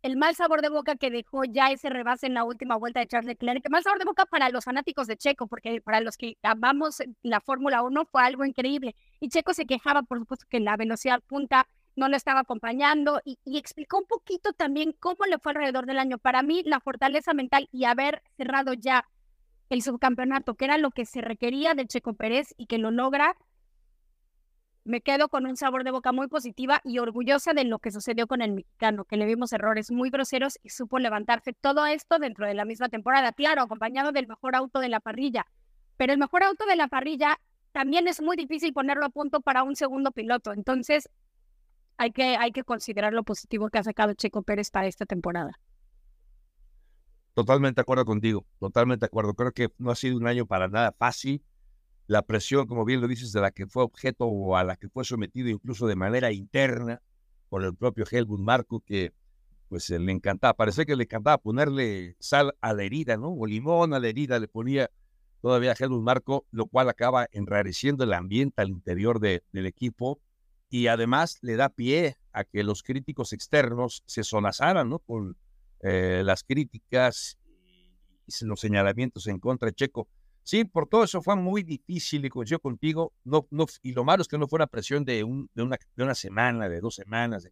el 0.02 0.18
mal 0.18 0.36
sabor 0.36 0.62
de 0.62 0.68
boca 0.68 0.98
que 0.98 1.10
dejó 1.10 1.46
ya 1.46 1.72
ese 1.72 1.90
rebase 1.90 2.28
en 2.28 2.34
la 2.34 2.44
última 2.44 2.76
vuelta 2.76 3.00
de 3.00 3.08
Charles 3.08 3.30
Leclerc, 3.30 3.70
mal 3.70 3.84
sabor 3.84 4.00
de 4.00 4.04
boca 4.04 4.26
para 4.26 4.50
los 4.50 4.66
fanáticos 4.66 5.08
de 5.08 5.16
Checo, 5.16 5.48
porque 5.48 5.80
para 5.80 6.02
los 6.02 6.18
que 6.18 6.36
amamos 6.44 7.02
la 7.22 7.40
Fórmula 7.40 7.84
1 7.84 8.06
fue 8.12 8.22
algo 8.22 8.44
increíble. 8.44 8.96
Y 9.22 9.30
Checo 9.30 9.54
se 9.54 9.66
quejaba, 9.66 10.04
por 10.04 10.20
supuesto, 10.20 10.46
que 10.50 10.60
la 10.60 10.76
velocidad 10.76 11.22
punta 11.26 11.70
no 12.00 12.10
lo 12.10 12.18
estaba 12.18 12.40
acompañando 12.40 13.22
y, 13.24 13.38
explicó 13.58 14.00
un 14.00 14.06
poquito 14.06 14.54
también 14.54 14.94
cómo 15.00 15.26
le 15.26 15.38
fue 15.38 15.52
alrededor 15.52 15.86
del 15.86 16.00
año. 16.00 16.18
Para 16.18 16.42
mí, 16.42 16.64
la 16.66 16.80
fortaleza 16.80 17.34
mental 17.34 17.70
y 17.72 17.84
haber 17.84 18.24
cerrado 18.38 18.74
ya 18.74 19.06
el 19.70 19.84
subcampeonato, 19.84 20.56
que 20.56 20.66
era 20.66 20.78
lo 20.78 20.92
que 20.92 21.06
se 21.06 21.22
requería 21.22 21.76
de 21.76 21.86
Checo 21.86 22.14
Pérez 22.14 22.56
y 22.58 22.66
que 22.66 22.80
lo 22.80 22.90
logra, 22.90 23.36
me 24.84 25.02
quedo 25.02 25.30
con 25.30 25.46
un 25.46 25.56
sabor 25.56 25.84
de 25.84 25.92
boca 25.92 26.12
muy 26.12 26.28
positiva 26.28 26.82
y 26.84 26.98
orgullosa 26.98 27.54
de 27.54 27.66
lo 27.66 27.78
que 27.78 27.92
sucedió 27.92 28.26
con 28.26 28.42
el 28.42 28.54
mexicano, 28.54 29.06
que 29.06 29.18
le 29.18 29.26
vimos 29.26 29.54
errores 29.54 29.92
muy 29.92 30.10
groseros 30.10 30.58
y 30.64 30.70
supo 30.70 30.98
levantarse 30.98 31.54
todo 31.54 31.86
esto 31.86 32.18
dentro 32.18 32.48
de 32.48 32.56
la 32.56 32.66
misma 32.66 32.90
temporada, 32.90 33.32
claro, 33.34 33.62
acompañado 33.62 34.12
del 34.12 34.28
mejor 34.28 34.56
auto 34.56 34.80
de 34.80 34.90
la 34.90 35.00
parrilla. 35.00 35.46
Pero 35.98 36.14
el 36.14 36.18
mejor 36.18 36.44
auto 36.44 36.66
de 36.66 36.76
la 36.76 36.88
parrilla 36.88 37.40
también 37.72 38.08
es 38.08 38.22
muy 38.22 38.36
difícil 38.36 38.74
ponerlo 38.74 39.06
a 39.06 39.10
punto 39.10 39.42
para 39.42 39.64
un 39.64 39.76
segundo 39.76 40.12
piloto. 40.12 40.54
Entonces, 40.54 41.10
hay 42.00 42.12
que, 42.12 42.38
hay 42.38 42.52
que 42.54 42.64
considerar 42.64 43.14
lo 43.14 43.24
positivo 43.24 43.70
que 43.70 43.78
ha 43.78 43.84
sacado 43.84 44.14
Checo 44.14 44.42
Pérez 44.42 44.72
para 44.72 44.88
esta 44.88 45.06
temporada. 45.06 45.60
Totalmente 47.34 47.80
de 47.80 47.82
acuerdo 47.82 48.06
contigo, 48.06 48.46
totalmente 48.58 49.02
de 49.02 49.08
acuerdo. 49.08 49.34
Creo 49.34 49.52
que 49.52 49.68
no 49.78 49.92
ha 49.92 49.96
sido 49.96 50.18
un 50.18 50.26
año 50.26 50.46
para 50.46 50.70
nada 50.70 50.94
fácil 50.98 51.44
la 52.08 52.22
presión, 52.22 52.68
como 52.68 52.86
bien 52.86 53.02
lo 53.02 53.08
dices, 53.08 53.34
de 53.34 53.42
la 53.42 53.52
que 53.52 53.68
fue 53.68 53.84
objeto 53.84 54.26
o 54.26 54.56
a 54.56 54.64
la 54.64 54.78
que 54.78 54.88
fue 54.88 55.04
sometido 55.04 55.50
incluso 55.50 55.88
de 55.88 55.98
manera 55.98 56.32
interna 56.32 57.02
por 57.50 57.66
el 57.66 57.76
propio 57.76 58.06
Helmut 58.10 58.40
Marco, 58.40 58.80
que 58.80 59.14
pues 59.68 59.90
le 59.90 60.12
encantaba, 60.12 60.54
parece 60.54 60.86
que 60.86 60.96
le 60.96 61.04
encantaba 61.04 61.38
ponerle 61.38 62.16
sal 62.20 62.56
a 62.62 62.74
la 62.74 62.84
herida, 62.84 63.18
¿no? 63.18 63.28
O 63.28 63.46
limón 63.46 63.94
a 63.94 64.00
la 64.00 64.08
herida 64.08 64.40
le 64.40 64.48
ponía 64.48 64.90
todavía 65.42 65.74
a 65.74 65.76
Helmut 65.78 66.02
Marco, 66.02 66.46
lo 66.52 66.66
cual 66.66 66.88
acaba 66.88 67.28
enrareciendo 67.34 68.06
el 68.06 68.14
ambiente 68.14 68.62
al 68.62 68.70
interior 68.70 69.20
de, 69.20 69.44
del 69.52 69.66
equipo 69.66 70.20
y 70.70 70.88
además 70.88 71.40
le 71.42 71.56
da 71.56 71.70
pie 71.70 72.18
a 72.32 72.44
que 72.44 72.64
los 72.64 72.84
críticos 72.84 73.34
externos 73.34 74.04
se 74.06 74.24
sonazaran, 74.24 74.90
¿no? 74.90 75.00
Con 75.00 75.36
eh, 75.82 76.22
las 76.24 76.44
críticas 76.44 77.38
y 78.28 78.46
los 78.46 78.60
señalamientos 78.60 79.28
en 79.28 79.40
contra 79.40 79.68
de 79.68 79.74
Checo. 79.74 80.08
Sí, 80.44 80.66
por 80.66 80.88
todo 80.88 81.04
eso 81.04 81.22
fue 81.22 81.36
muy 81.36 81.64
difícil 81.64 82.26
y 82.26 82.30
contigo. 82.30 83.14
No, 83.24 83.48
no, 83.52 83.66
y 83.82 83.94
lo 83.94 84.04
malo 84.04 84.22
es 84.22 84.28
que 84.28 84.38
no 84.38 84.48
fue 84.48 84.58
una 84.58 84.68
presión 84.68 85.06
de, 85.06 85.24
un, 85.24 85.50
de, 85.54 85.64
una, 85.64 85.78
de 85.96 86.04
una 86.04 86.16
semana, 86.16 86.70
de 86.70 86.80
dos 86.80 86.96
semanas. 86.96 87.48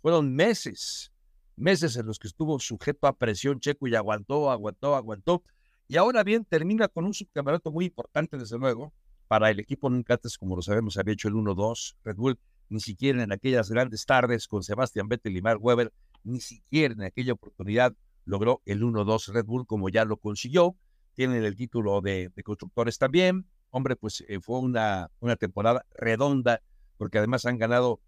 fueron 0.00 0.34
meses, 0.34 1.12
meses 1.56 1.96
en 1.96 2.06
los 2.06 2.18
que 2.18 2.28
estuvo 2.28 2.58
sujeto 2.58 3.06
a 3.06 3.16
presión 3.16 3.60
Checo 3.60 3.86
y 3.86 3.94
aguantó, 3.94 4.50
aguantó, 4.50 4.94
aguantó. 4.94 5.42
Y 5.88 5.96
ahora 5.96 6.22
bien, 6.22 6.44
termina 6.44 6.88
con 6.88 7.04
un 7.04 7.14
subcampeonato 7.14 7.72
muy 7.72 7.86
importante, 7.86 8.36
desde 8.36 8.58
luego, 8.58 8.92
para 9.26 9.50
el 9.50 9.60
equipo 9.60 9.90
nunca 9.90 10.14
antes, 10.14 10.38
como 10.38 10.56
lo 10.56 10.62
sabemos, 10.62 10.96
había 10.98 11.14
hecho 11.14 11.28
el 11.28 11.34
1-2. 11.34 11.96
Red 12.04 12.16
Bull, 12.16 12.38
ni 12.70 12.80
siquiera 12.80 13.22
en 13.22 13.32
aquellas 13.32 13.70
grandes 13.70 14.06
tardes 14.06 14.48
con 14.48 14.62
Sebastián 14.62 15.08
Vettel 15.08 15.36
y 15.36 15.42
Mark 15.42 15.62
Webber, 15.62 15.92
ni 16.24 16.40
siquiera 16.40 16.94
en 16.94 17.02
aquella 17.02 17.34
oportunidad 17.34 17.94
logró 18.24 18.62
el 18.64 18.82
1-2 18.82 19.32
Red 19.32 19.44
Bull 19.44 19.66
como 19.66 19.90
ya 19.90 20.04
lo 20.06 20.16
consiguió 20.16 20.76
tienen 21.14 21.44
el 21.44 21.56
título 21.56 22.00
de, 22.00 22.32
constructores 22.42 22.98
también. 22.98 23.46
Hombre, 23.70 23.94
pues 23.94 24.24
eh, 24.28 24.40
fue 24.40 24.58
una, 24.58 25.10
una 25.20 25.36
temporada 25.36 25.84
redonda, 25.94 26.62
porque 26.96 27.18
además 27.18 27.46
han 27.46 27.58
ganado 27.58 28.00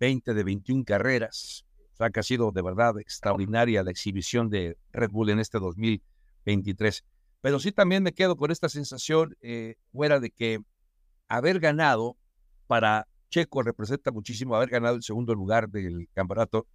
20 0.00 0.34
de 0.34 0.44
21 0.44 0.84
carreras. 0.84 1.64
O 1.92 1.96
sea, 1.96 2.10
que 2.10 2.20
ha 2.20 2.22
sido 2.22 2.52
de 2.52 2.62
verdad 2.62 2.98
extraordinaria 2.98 3.82
la 3.82 3.90
exhibición 3.90 4.50
de 4.50 4.76
Red 4.92 5.10
Bull 5.10 5.30
en 5.30 5.38
este 5.38 5.58
2023. 5.58 7.04
Pero 7.40 7.60
sí 7.60 7.72
también 7.72 8.02
me 8.02 8.12
quedo 8.12 8.36
con 8.36 8.50
esta 8.50 8.68
sensación 8.68 9.36
eh, 9.40 9.76
fuera 9.92 10.20
de 10.20 10.30
que 10.30 10.58
haber 11.28 11.60
ganado 11.60 12.16
para 12.66 13.06
Checo 13.36 13.62
representa 13.62 14.12
muchísimo 14.12 14.56
haber 14.56 14.70
ganado 14.70 14.96
el 14.96 15.02
segundo 15.02 15.34
lugar 15.34 15.68
del 15.68 16.08
campeonato 16.14 16.66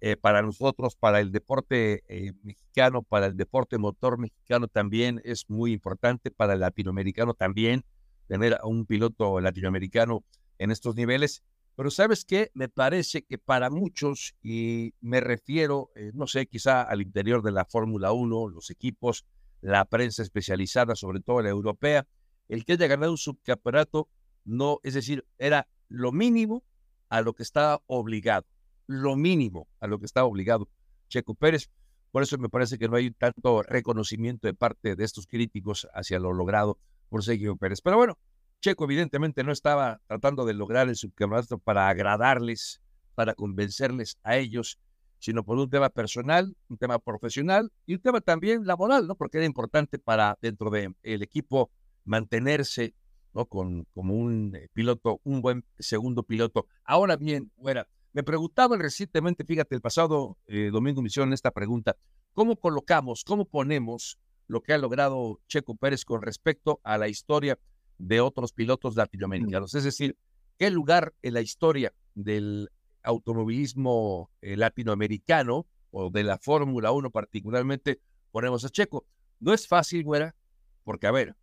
eh, 0.00 0.16
para 0.16 0.42
nosotros, 0.42 0.96
para 0.96 1.20
el 1.20 1.30
deporte 1.30 2.02
eh, 2.08 2.32
mexicano, 2.42 3.02
para 3.02 3.26
el 3.26 3.36
deporte 3.36 3.78
motor 3.78 4.18
mexicano 4.18 4.66
también 4.66 5.20
es 5.22 5.48
muy 5.48 5.72
importante, 5.72 6.32
para 6.32 6.54
el 6.54 6.60
latinoamericano 6.60 7.34
también, 7.34 7.84
tener 8.26 8.54
a 8.54 8.66
un 8.66 8.86
piloto 8.86 9.38
latinoamericano 9.38 10.24
en 10.58 10.72
estos 10.72 10.96
niveles. 10.96 11.44
Pero 11.76 11.92
sabes 11.92 12.24
qué, 12.24 12.50
me 12.54 12.68
parece 12.68 13.22
que 13.22 13.38
para 13.38 13.70
muchos, 13.70 14.34
y 14.42 14.94
me 15.00 15.20
refiero, 15.20 15.92
eh, 15.94 16.10
no 16.12 16.26
sé, 16.26 16.46
quizá 16.46 16.82
al 16.82 17.02
interior 17.02 17.40
de 17.40 17.52
la 17.52 17.66
Fórmula 17.66 18.10
1, 18.10 18.48
los 18.48 18.70
equipos, 18.70 19.26
la 19.60 19.84
prensa 19.84 20.24
especializada, 20.24 20.96
sobre 20.96 21.20
todo 21.20 21.40
la 21.40 21.50
europea, 21.50 22.08
el 22.48 22.64
que 22.64 22.72
haya 22.72 22.88
ganado 22.88 23.12
un 23.12 23.18
subcampeonato, 23.18 24.08
no, 24.44 24.80
es 24.82 24.94
decir, 24.94 25.24
era 25.38 25.68
lo 25.90 26.10
mínimo 26.12 26.64
a 27.10 27.20
lo 27.20 27.34
que 27.34 27.42
estaba 27.42 27.82
obligado 27.86 28.46
lo 28.90 29.14
mínimo 29.14 29.68
a 29.78 29.86
lo 29.86 30.00
que 30.00 30.06
estaba 30.06 30.26
obligado 30.26 30.68
Checo 31.08 31.34
Pérez. 31.34 31.70
Por 32.10 32.24
eso 32.24 32.36
me 32.38 32.48
parece 32.48 32.76
que 32.76 32.88
no 32.88 32.96
hay 32.96 33.12
tanto 33.12 33.62
reconocimiento 33.62 34.48
de 34.48 34.54
parte 34.54 34.96
de 34.96 35.04
estos 35.04 35.28
críticos 35.28 35.86
hacia 35.94 36.18
lo 36.18 36.32
logrado 36.32 36.76
por 37.08 37.22
Sergio 37.22 37.56
Pérez. 37.56 37.80
Pero 37.82 37.96
bueno, 37.96 38.18
Checo 38.60 38.84
evidentemente 38.84 39.44
no 39.44 39.52
estaba 39.52 40.00
tratando 40.08 40.44
de 40.44 40.54
lograr 40.54 40.88
el 40.88 40.96
subcampeonato 40.96 41.58
para 41.58 41.88
agradarles, 41.88 42.80
para 43.14 43.34
convencerles 43.34 44.18
a 44.24 44.36
ellos, 44.36 44.80
sino 45.20 45.44
por 45.44 45.56
un 45.56 45.70
tema 45.70 45.88
personal, 45.90 46.56
un 46.68 46.76
tema 46.76 46.98
profesional 46.98 47.70
y 47.86 47.94
un 47.94 48.00
tema 48.00 48.20
también 48.20 48.66
laboral, 48.66 49.06
¿no? 49.06 49.14
Porque 49.14 49.38
era 49.38 49.46
importante 49.46 50.00
para 50.00 50.36
dentro 50.42 50.70
del 50.70 51.22
equipo 51.22 51.70
mantenerse, 52.04 52.92
¿no? 53.32 53.46
Con 53.46 53.86
como 53.94 54.14
un 54.14 54.54
eh, 54.54 54.68
piloto, 54.72 55.20
un 55.24 55.40
buen 55.40 55.64
segundo 55.78 56.22
piloto. 56.22 56.66
Ahora 56.84 57.16
bien, 57.16 57.50
fuera 57.60 57.86
me 58.12 58.22
preguntaba 58.22 58.76
recientemente, 58.76 59.44
fíjate, 59.44 59.74
el 59.74 59.80
pasado 59.80 60.36
eh, 60.46 60.70
domingo 60.72 61.02
me 61.02 61.08
hicieron 61.08 61.32
esta 61.32 61.50
pregunta, 61.50 61.96
¿cómo 62.34 62.56
colocamos, 62.56 63.24
cómo 63.24 63.44
ponemos 63.44 64.18
lo 64.46 64.62
que 64.62 64.72
ha 64.72 64.78
logrado 64.78 65.40
Checo 65.46 65.76
Pérez 65.76 66.04
con 66.04 66.22
respecto 66.22 66.80
a 66.82 66.98
la 66.98 67.08
historia 67.08 67.58
de 67.98 68.20
otros 68.20 68.52
pilotos 68.52 68.96
latinoamericanos? 68.96 69.74
Es 69.74 69.84
decir, 69.84 70.16
¿qué 70.58 70.70
lugar 70.70 71.14
en 71.22 71.34
la 71.34 71.40
historia 71.40 71.92
del 72.14 72.70
automovilismo 73.02 74.30
eh, 74.40 74.56
latinoamericano 74.56 75.66
o 75.92 76.10
de 76.10 76.24
la 76.24 76.38
Fórmula 76.38 76.92
1 76.92 77.10
particularmente 77.10 78.00
ponemos 78.32 78.64
a 78.64 78.70
Checo? 78.70 79.06
No 79.38 79.54
es 79.54 79.68
fácil, 79.68 80.02
güera, 80.02 80.34
porque 80.82 81.06
a 81.06 81.12
ver, 81.12 81.36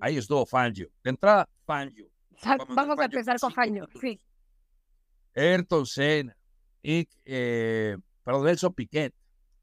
ahí 0.00 0.16
estuvo 0.16 0.44
Fangio. 0.46 0.88
De 1.02 1.10
entrada, 1.10 1.48
Fangio. 1.64 2.08
Vamos, 2.68 2.98
a 2.98 3.04
empezar 3.04 3.38
con 3.38 3.52
Fangio, 3.52 3.88
sí. 4.00 4.20
Ayrton 5.34 5.86
Senna, 5.86 6.36
y, 6.82 7.08
eh, 7.24 7.96
perdón, 8.22 8.44
Nelson 8.44 8.74
Piquet, 8.74 9.14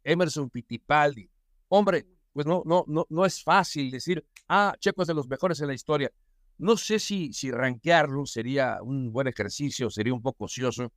Emerson 0.04 0.50
Fittipaldi. 0.50 1.30
Hombre, 1.70 2.08
pues 2.34 2.46
no, 2.46 2.64
no, 2.66 2.84
no, 2.88 3.06
no 3.10 3.26
es 3.26 3.44
fácil 3.44 3.92
decir, 3.92 4.26
ah, 4.48 4.76
Checo 4.80 5.04
es 5.04 5.08
de 5.08 5.14
los 5.14 5.28
mejores 5.28 5.62
en 5.62 5.68
la 5.68 5.74
historia. 5.74 6.12
No 6.58 6.78
sé 6.78 7.00
si, 7.00 7.32
si 7.34 7.52
rankearlo 7.52 8.26
sería 8.26 8.80
un 8.82 9.12
buen 9.12 9.28
ejercicio, 9.28 9.90
sería 9.90 10.14
un 10.14 10.22
poco 10.22 10.46
ocioso, 10.46 10.92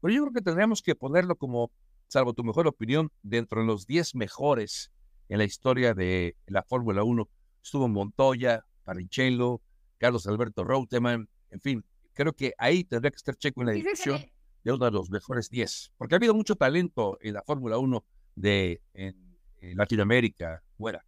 pero 0.00 0.14
yo 0.14 0.22
creo 0.22 0.32
que 0.32 0.42
tendríamos 0.42 0.82
que 0.82 0.94
ponerlo 0.94 1.36
como, 1.36 1.70
salvo 2.08 2.34
tu 2.34 2.44
mejor 2.44 2.66
opinión, 2.66 3.10
dentro 3.22 3.60
de 3.60 3.66
los 3.66 3.86
10 3.86 4.14
mejores 4.14 4.92
en 5.28 5.38
la 5.38 5.44
historia 5.44 5.94
de 5.94 6.36
la 6.46 6.62
Fórmula 6.62 7.02
1. 7.02 7.28
Estuvo 7.62 7.88
Montoya, 7.88 8.64
Parincello, 8.84 9.60
Carlos 9.98 10.26
Alberto 10.26 10.64
Reutemann, 10.64 11.28
en 11.50 11.60
fin, 11.60 11.84
creo 12.14 12.32
que 12.32 12.52
ahí 12.58 12.84
tendría 12.84 13.10
que 13.10 13.16
estar 13.16 13.36
Checo 13.36 13.60
en 13.62 13.66
la 13.68 13.72
dirección 13.72 14.20
de 14.64 14.72
uno 14.72 14.84
de 14.84 14.90
los 14.90 15.10
mejores 15.10 15.50
10, 15.50 15.92
porque 15.96 16.14
ha 16.14 16.16
habido 16.16 16.34
mucho 16.34 16.56
talento 16.56 17.18
en 17.20 17.34
la 17.34 17.42
Fórmula 17.42 17.78
1 17.78 18.04
de 18.34 18.82
en, 18.94 19.16
Latinoamérica, 19.60 20.62
fuera. 20.76 21.04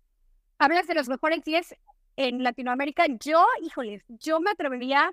Hablas 0.58 0.88
de 0.88 0.94
los 0.94 1.08
mejores 1.08 1.44
10 1.44 1.76
en 2.16 2.42
Latinoamérica. 2.42 3.06
Yo, 3.20 3.44
híjoles, 3.62 4.02
yo 4.08 4.40
me 4.40 4.50
atrevería. 4.50 5.12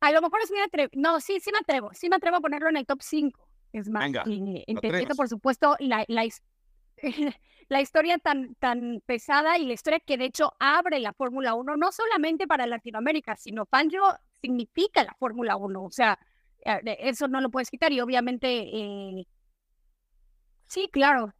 A 0.00 0.10
lo 0.10 0.22
mejor 0.22 0.40
es 0.42 0.50
muy 0.50 0.60
atrevo. 0.60 0.90
No, 0.94 1.20
sí, 1.20 1.38
sí 1.38 1.50
me 1.52 1.58
atrevo. 1.58 1.90
Sí 1.92 2.08
me 2.08 2.16
atrevo 2.16 2.38
a 2.38 2.40
ponerlo 2.40 2.70
en 2.70 2.78
el 2.78 2.86
top 2.86 3.02
5. 3.02 3.48
Es 3.74 3.90
más, 3.90 4.04
Venga, 4.04 4.24
entendiendo, 4.26 5.14
por 5.14 5.28
supuesto, 5.28 5.76
la, 5.80 6.04
la, 6.08 6.24
la 7.72 7.80
historia 7.80 8.18
tan, 8.18 8.54
tan 8.56 9.02
pesada 9.06 9.56
y 9.58 9.64
la 9.66 9.72
historia 9.72 9.98
que 9.98 10.18
de 10.18 10.26
hecho 10.26 10.52
abre 10.60 11.00
la 11.00 11.12
Fórmula 11.14 11.54
1, 11.54 11.76
no 11.76 11.90
solamente 11.90 12.46
para 12.46 12.66
Latinoamérica, 12.66 13.34
sino 13.36 13.64
Fangio 13.66 14.02
significa 14.40 15.02
la 15.02 15.14
Fórmula 15.18 15.56
1, 15.56 15.82
o 15.82 15.90
sea, 15.90 16.18
eh, 16.64 16.98
eso 17.00 17.28
no 17.28 17.40
lo 17.40 17.50
puedes 17.50 17.70
quitar 17.70 17.90
y 17.90 18.00
obviamente, 18.00 18.46
eh, 18.48 19.26
sí, 20.66 20.88
claro, 20.92 21.34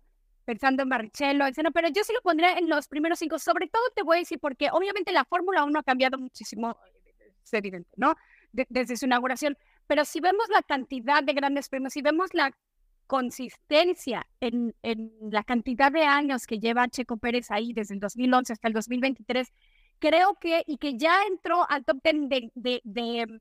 pensando 0.45 0.83
en 0.83 0.89
Barrichello, 0.89 1.47
etc. 1.47 1.69
Pero 1.73 1.89
yo 1.89 2.03
sí 2.03 2.13
lo 2.13 2.23
pondría 2.23 2.55
en 2.55 2.69
los 2.69 2.89
primeros 2.89 3.19
cinco. 3.19 3.39
Sobre 3.39 3.69
todo 3.69 3.83
te 3.95 4.03
voy 4.03 4.17
a 4.17 4.21
decir 4.21 4.41
porque 4.41 4.69
obviamente 4.73 5.13
la 5.13 5.25
Fórmula 5.25 5.65
1 5.65 5.79
ha 5.79 5.83
cambiado 5.83 6.19
muchísimo, 6.19 6.77
es 7.45 7.53
evidente, 7.53 7.91
¿no? 7.97 8.17
desde 8.53 8.97
su 8.97 9.07
inauguración. 9.07 9.57
Pero 9.87 10.05
si 10.05 10.21
vemos 10.21 10.49
la 10.49 10.63
cantidad 10.63 11.23
de 11.23 11.33
grandes 11.33 11.69
premios, 11.69 11.93
si 11.93 12.03
vemos 12.03 12.33
la 12.35 12.53
consistencia 13.07 14.27
en, 14.41 14.75
en, 14.83 15.13
la 15.31 15.45
cantidad 15.45 15.93
de 15.93 16.05
años 16.05 16.47
que 16.47 16.59
lleva 16.59 16.89
Checo 16.89 17.17
Pérez 17.17 17.51
ahí 17.51 17.73
desde 17.73 17.95
el 17.95 18.01
2011 18.01 18.53
hasta 18.53 18.69
el 18.69 18.75
2023, 18.75 19.53
creo 19.99 20.35
que, 20.41 20.63
y 20.67 20.79
que 20.79 20.97
ya 20.97 21.23
entró 21.29 21.69
al 21.71 21.85
top 21.85 21.99
10 22.03 22.29
de, 22.29 22.51
de, 22.55 22.81
de 22.85 23.41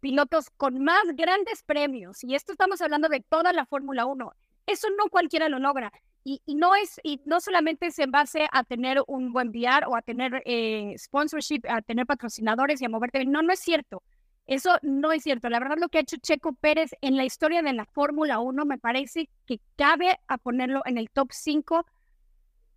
pilotos 0.00 0.50
con 0.56 0.82
más 0.82 1.04
grandes 1.14 1.62
premios, 1.62 2.22
y 2.24 2.34
esto 2.34 2.52
estamos 2.52 2.80
hablando 2.82 3.08
de 3.08 3.20
toda 3.20 3.52
la 3.52 3.66
Fórmula 3.66 4.06
1, 4.06 4.32
eso 4.66 4.88
no 4.98 5.08
cualquiera 5.10 5.48
lo 5.48 5.58
logra. 5.58 5.92
Y, 6.24 6.40
y, 6.46 6.54
no 6.54 6.76
es 6.76 7.00
y 7.02 7.20
no 7.24 7.40
solamente 7.40 7.86
es 7.86 7.98
en 7.98 8.12
base 8.12 8.46
a 8.52 8.62
tener 8.62 9.02
un 9.08 9.32
buen 9.32 9.48
VR 9.48 9.86
o 9.88 9.96
a 9.96 10.02
tener 10.02 10.40
eh, 10.46 10.94
sponsorship, 10.96 11.62
a 11.68 11.82
tener 11.82 12.06
patrocinadores 12.06 12.80
y 12.80 12.84
a 12.84 12.88
moverte. 12.88 13.24
No, 13.24 13.42
no 13.42 13.52
es 13.52 13.58
cierto. 13.58 14.04
Eso 14.52 14.76
no 14.82 15.12
es 15.12 15.22
cierto. 15.22 15.48
La 15.48 15.58
verdad, 15.58 15.78
lo 15.80 15.88
que 15.88 15.96
ha 15.96 16.02
hecho 16.02 16.18
Checo 16.18 16.52
Pérez 16.52 16.90
en 17.00 17.16
la 17.16 17.24
historia 17.24 17.62
de 17.62 17.72
la 17.72 17.86
Fórmula 17.86 18.38
1 18.38 18.66
me 18.66 18.76
parece 18.76 19.30
que 19.46 19.62
cabe 19.76 20.20
a 20.28 20.36
ponerlo 20.36 20.82
en 20.84 20.98
el 20.98 21.08
top 21.08 21.28
5 21.32 21.86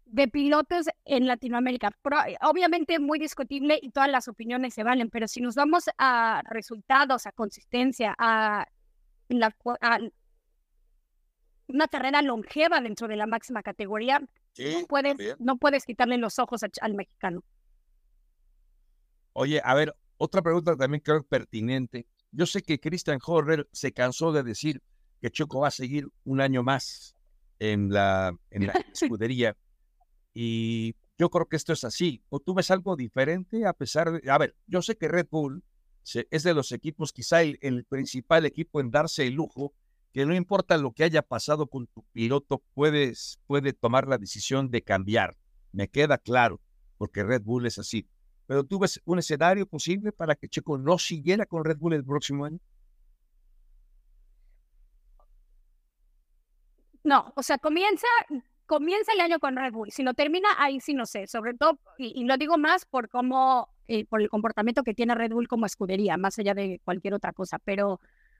de 0.05 0.29
pilotos 0.29 0.85
en 1.03 1.27
Latinoamérica. 1.27 1.89
Eh, 2.29 2.37
obviamente 2.43 2.97
muy 2.99 3.19
discutible 3.19 3.77
y 3.81 3.89
todas 3.89 4.09
las 4.09 4.29
opiniones 4.29 4.73
se 4.73 4.83
valen, 4.83 5.09
pero 5.09 5.27
si 5.27 5.41
nos 5.41 5.55
vamos 5.55 5.89
a 5.97 6.43
resultados, 6.49 7.25
a 7.25 7.33
consistencia, 7.33 8.15
a, 8.17 8.65
la, 9.27 9.53
una 11.67 11.87
carrera 11.89 12.21
longeva 12.21 12.79
dentro 12.79 13.09
de 13.09 13.17
la 13.17 13.27
máxima 13.27 13.61
categoría, 13.63 14.21
no, 14.21 14.87
puedes, 14.87 15.17
no 15.39 15.57
puedes 15.57 15.83
quitarle 15.83 16.17
los 16.19 16.39
ojos 16.39 16.61
al 16.79 16.93
mexicano. 16.93 17.43
Oye, 19.33 19.61
a 19.61 19.73
ver, 19.73 19.93
otra 20.17 20.41
pregunta 20.41 20.75
también 20.75 21.01
creo 21.01 21.23
pertinente. 21.23 22.07
Yo 22.31 22.45
sé 22.45 22.61
que 22.61 22.79
Christian 22.79 23.19
Horner 23.25 23.67
se 23.71 23.91
cansó 23.91 24.31
de 24.31 24.43
decir 24.43 24.81
que 25.21 25.31
Choco 25.31 25.61
va 25.61 25.69
a 25.69 25.71
seguir 25.71 26.07
un 26.23 26.41
año 26.41 26.63
más 26.63 27.15
en 27.59 27.89
la, 27.91 28.37
en 28.51 28.67
la 28.67 28.73
escudería. 28.93 29.55
y 30.33 30.95
yo 31.17 31.29
creo 31.29 31.45
que 31.47 31.55
esto 31.55 31.73
es 31.73 31.83
así. 31.83 32.21
¿O 32.29 32.39
tú 32.39 32.53
ves 32.53 32.71
algo 32.71 32.95
diferente 32.95 33.65
a 33.65 33.73
pesar 33.73 34.11
de... 34.11 34.29
A 34.29 34.37
ver, 34.37 34.55
yo 34.67 34.81
sé 34.81 34.97
que 34.97 35.07
Red 35.07 35.27
Bull 35.29 35.63
es 36.29 36.43
de 36.43 36.53
los 36.53 36.71
equipos, 36.71 37.11
quizá 37.11 37.41
el, 37.41 37.85
principal 37.85 38.45
equipo 38.45 38.79
en 38.79 38.91
darse 38.91 39.25
el 39.25 39.33
lujo, 39.33 39.73
que 40.13 40.25
no 40.25 40.35
importa 40.35 40.77
lo 40.77 40.91
que 40.91 41.03
haya 41.03 41.21
pasado 41.21 41.67
con 41.67 41.87
tu 41.87 42.03
piloto, 42.11 42.63
puedes, 42.73 43.39
puede 43.47 43.73
tomar 43.73 44.07
la 44.07 44.17
decisión 44.17 44.69
de 44.69 44.83
cambiar. 44.83 45.37
Me 45.71 45.89
queda 45.89 46.17
claro, 46.17 46.61
porque 46.97 47.23
Red 47.23 47.41
Bull 47.41 47.65
es 47.65 47.79
así. 47.79 48.07
Pero 48.47 48.63
tú 48.63 48.79
ves 48.79 49.01
un 49.05 49.19
escenario 49.19 49.65
posible 49.65 50.11
para 50.11 50.35
que 50.35 50.47
Checo 50.47 50.77
no 50.77 50.97
siguiera 50.97 51.45
con 51.45 51.63
Red 51.63 51.77
Bull 51.77 51.93
el 51.93 52.05
próximo 52.05 52.45
año. 52.45 52.59
No, 57.03 57.31
o 57.35 57.43
sea, 57.43 57.59
comienza, 57.59 58.07
comienza 58.65 59.13
el 59.13 59.21
año 59.21 59.39
con 59.39 59.55
Red 59.55 59.73
Bull. 59.73 59.91
Si 59.91 60.03
no 60.03 60.13
termina, 60.13 60.49
ahí 60.57 60.79
sí 60.79 60.93
no 60.93 61.05
sé. 61.05 61.27
Sobre 61.27 61.53
todo, 61.53 61.79
y, 61.97 62.23
lo 62.25 62.37
digo 62.37 62.57
más 62.57 62.85
por 62.85 63.09
cómo, 63.09 63.69
eh, 63.87 64.05
por 64.05 64.21
el 64.21 64.29
comportamiento 64.29 64.83
que 64.83 64.95
tiene 64.95 65.15
Red 65.15 65.31
Bull 65.31 65.47
como 65.47 65.65
escudería, 65.67 66.17
más 66.17 66.39
allá 66.39 66.53
de 66.55 66.81
cualquier 66.83 67.13
otra 67.13 67.31
cosa. 67.31 67.59
Pero 67.59 67.99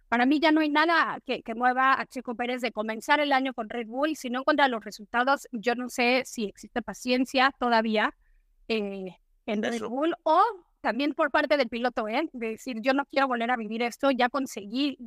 para 0.10 0.26
mí 0.26 0.40
ya 0.40 0.52
no 0.52 0.62
hay 0.62 0.70
nada 0.70 1.20
que, 1.26 1.44
mueva 1.56 2.00
a 2.00 2.06
Checo 2.08 2.36
Pérez 2.36 2.62
de 2.62 2.72
comenzar 2.72 3.20
el 3.20 3.34
año 3.34 3.54
con 3.54 3.70
Red 3.70 3.88
Bull. 3.88 4.16
Si 4.16 4.30
no 4.30 4.40
encuentra 4.40 4.68
los 4.68 4.84
resultados, 4.84 5.48
yo 5.52 5.76
no 5.76 5.90
sé 5.90 6.24
si 6.26 6.46
existe 6.46 6.82
paciencia 6.82 7.54
todavía. 7.60 8.16
Eh, 8.68 9.16
en 9.46 9.64
Red 9.64 9.84
Bull 9.84 10.16
o 10.24 10.42
también 10.82 11.14
por 11.14 11.32
parte 11.32 11.58
del 11.58 11.68
piloto, 11.68 12.08
¿eh? 12.08 12.30
De 12.34 12.50
decir, 12.50 12.78
yo 12.82 12.94
no 12.94 13.06
quiero 13.06 13.28
volver 13.28 13.50
a 13.50 13.58
vivir 13.58 13.82
esto, 13.82 14.12
ya 14.12 14.30
conseguí, 14.30 14.98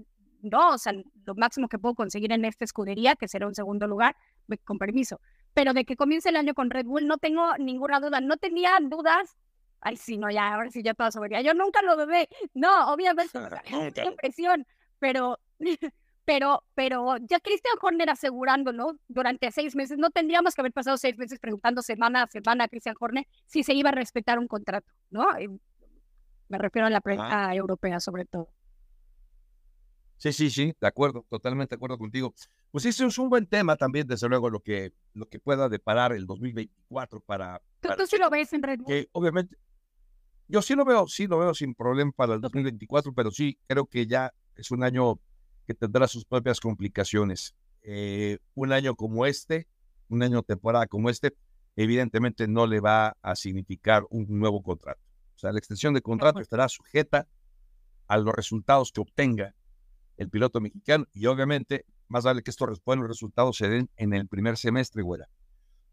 no, 0.43 0.71
o 0.71 0.79
sea, 0.79 0.93
lo 1.25 1.35
máximo 1.37 1.69
que 1.69 1.79
puedo 1.79 1.95
conseguir 1.95 2.33
en 2.33 2.45
esta 2.45 2.65
escudería, 2.65 3.15
que 3.15 3.29
será 3.29 3.47
un 3.47 3.55
segundo 3.55 3.87
lugar, 3.87 4.17
con 4.65 4.79
permiso. 4.79 5.21
Pero 5.55 5.75
de 5.75 5.85
que 5.85 5.97
comience 5.97 6.31
el 6.31 6.37
año 6.37 6.55
con 6.55 6.71
Red 6.71 6.87
Bull, 6.87 7.07
no 7.07 7.19
tengo 7.19 7.57
ninguna 7.59 8.01
duda, 8.01 8.21
no 8.21 8.37
tenía 8.37 8.79
dudas. 8.83 9.37
Ay, 9.81 9.97
sí, 9.97 10.19
no, 10.19 10.31
ya, 10.31 10.55
ahora 10.55 10.71
sí 10.71 10.83
ya 10.83 10.95
todo 10.95 11.13
sobería. 11.13 11.43
Yo 11.43 11.55
nunca 11.55 11.81
lo 11.83 11.97
dudé. 11.97 12.29
No, 12.55 12.93
obviamente, 12.93 13.31
impresión, 14.05 14.67
pero 14.99 15.39
pero, 16.29 16.63
pero 16.75 17.17
ya 17.27 17.41
Christian 17.41 17.79
Horner 17.81 18.11
asegurándolo 18.11 18.99
durante 19.09 19.51
seis 19.51 19.75
meses, 19.75 19.97
no 19.97 20.11
tendríamos 20.11 20.55
que 20.55 20.61
haber 20.61 20.75
pasado 20.75 20.99
seis 20.99 21.17
meses 21.17 21.39
preguntando 21.39 21.81
semana 21.81 22.25
a 22.25 22.27
semana 22.27 22.65
a 22.65 22.69
Christian 22.69 22.97
Horner 23.01 23.27
si 23.47 23.63
se 23.63 23.73
iba 23.73 23.89
a 23.89 23.93
respetar 23.93 24.39
un 24.39 24.47
contrato, 24.47 24.93
¿no? 25.09 25.27
Me 26.51 26.59
refiero 26.59 26.87
a 26.87 26.91
la 26.91 27.01
prensa 27.01 27.55
europea 27.55 27.99
sobre 27.99 28.27
todo. 28.27 28.51
Sí, 30.19 30.35
sí, 30.35 30.51
sí, 30.51 30.75
de 30.79 30.87
acuerdo, 30.87 31.25
totalmente 31.31 31.71
de 31.71 31.77
acuerdo 31.77 31.97
contigo. 31.97 32.35
Pues 32.73 32.85
eso 32.85 33.07
es 33.07 33.17
un 33.17 33.31
buen 33.31 33.47
tema 33.47 33.77
también, 33.77 34.07
desde 34.07 34.29
luego, 34.29 34.51
lo 34.51 34.61
que, 34.61 34.93
lo 35.15 35.31
que 35.31 35.39
pueda 35.41 35.71
deparar 35.71 36.13
el 36.13 36.27
2024 36.27 37.21
para... 37.21 37.63
¿Tú, 37.81 37.89
tú 37.97 38.07
sí 38.07 38.19
lo 38.19 38.29
ves 38.29 38.53
en 38.53 38.63
Red 38.63 38.81
Bull? 38.81 38.87
Que 38.87 39.09
obviamente, 39.13 39.57
yo 40.47 40.61
sí 40.61 40.75
lo 40.75 40.85
veo, 40.85 41.07
sí 41.07 41.27
lo 41.27 41.39
veo 41.39 41.55
sin 41.55 41.75
problema 41.75 42.13
para 42.15 42.35
el 42.35 42.43
2024, 42.43 43.15
pero 43.15 43.31
sí 43.31 43.59
creo 43.67 43.87
que 43.87 44.07
ya 44.07 44.35
es 44.57 44.71
un 44.71 44.85
año 44.85 45.19
que 45.69 45.75
tendrá 45.75 46.09
sus 46.09 46.25
propias 46.25 46.61
complicaciones. 46.61 47.55
Eh, 47.83 48.39
un 48.55 48.73
año 48.73 48.97
como 48.97 49.27
este, 49.27 49.69
un 50.09 50.23
año 50.23 50.43
temporada 50.43 50.87
como 50.87 51.11
este, 51.11 51.37
evidentemente 51.77 52.49
no 52.49 52.67
le 52.67 52.81
va 52.81 53.19
a 53.21 53.37
significar 53.37 54.07
un 54.09 54.27
nuevo 54.31 54.63
contrato. 54.63 55.03
O 55.37 55.39
sea, 55.39 55.53
la 55.53 55.59
extensión 55.59 55.93
de 55.93 56.01
contrato 56.01 56.41
estará 56.41 56.71
sujeta 56.71 57.29
a 58.07 58.17
los 58.17 58.35
resultados 58.35 58.93
que 58.93 59.03
obtenga 59.03 59.55
el 60.17 60.31
piloto 60.31 60.59
mexicano 60.59 61.05
y 61.13 61.27
obviamente 61.27 61.85
más 62.09 62.25
vale 62.25 62.43
que 62.43 62.51
estos 62.51 62.83
buenos 62.83 63.07
resultados 63.07 63.59
se 63.59 63.69
den 63.69 63.91
en 63.99 64.15
el 64.15 64.27
primer 64.27 64.57
semestre, 64.57 65.03
güera. 65.03 65.29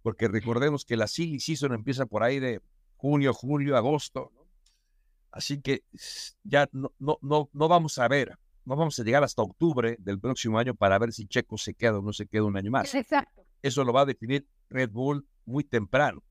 Porque 0.04 0.30
recordemos 0.30 0.86
que 0.86 0.96
la 0.96 1.08
silly 1.08 1.42
season 1.42 1.74
empieza 1.74 2.06
por 2.06 2.24
ahí 2.24 2.40
de 2.40 2.62
junio, 2.96 3.34
julio, 3.34 3.76
agosto. 3.76 4.32
Así 5.32 5.60
que 5.60 5.84
ya 6.46 6.70
no, 6.72 6.94
no, 6.98 7.18
no, 7.22 7.50
no 7.52 7.68
vamos 7.68 7.98
a 7.98 8.08
ver 8.08 8.38
no 8.66 8.76
vamos 8.76 9.00
a 9.00 9.04
llegar 9.04 9.24
hasta 9.24 9.42
octubre 9.42 9.96
del 10.00 10.20
próximo 10.20 10.58
año 10.58 10.76
para 10.76 10.98
ver 10.98 11.14
si 11.14 11.28
Checo 11.28 11.58
se 11.58 11.76
queda 11.76 12.00
o 12.00 12.02
no 12.02 12.14
se 12.14 12.28
queda 12.28 12.44
un 12.44 12.58
año 12.58 12.72
más. 12.72 12.94
Exacto. 12.94 13.46
Eso 13.62 13.84
lo 13.84 13.94
va 13.94 14.02
a 14.02 14.06
definir 14.06 14.48
Red 14.70 14.90
Bull 14.90 15.28
muy 15.46 15.64
temprano. 15.64 16.24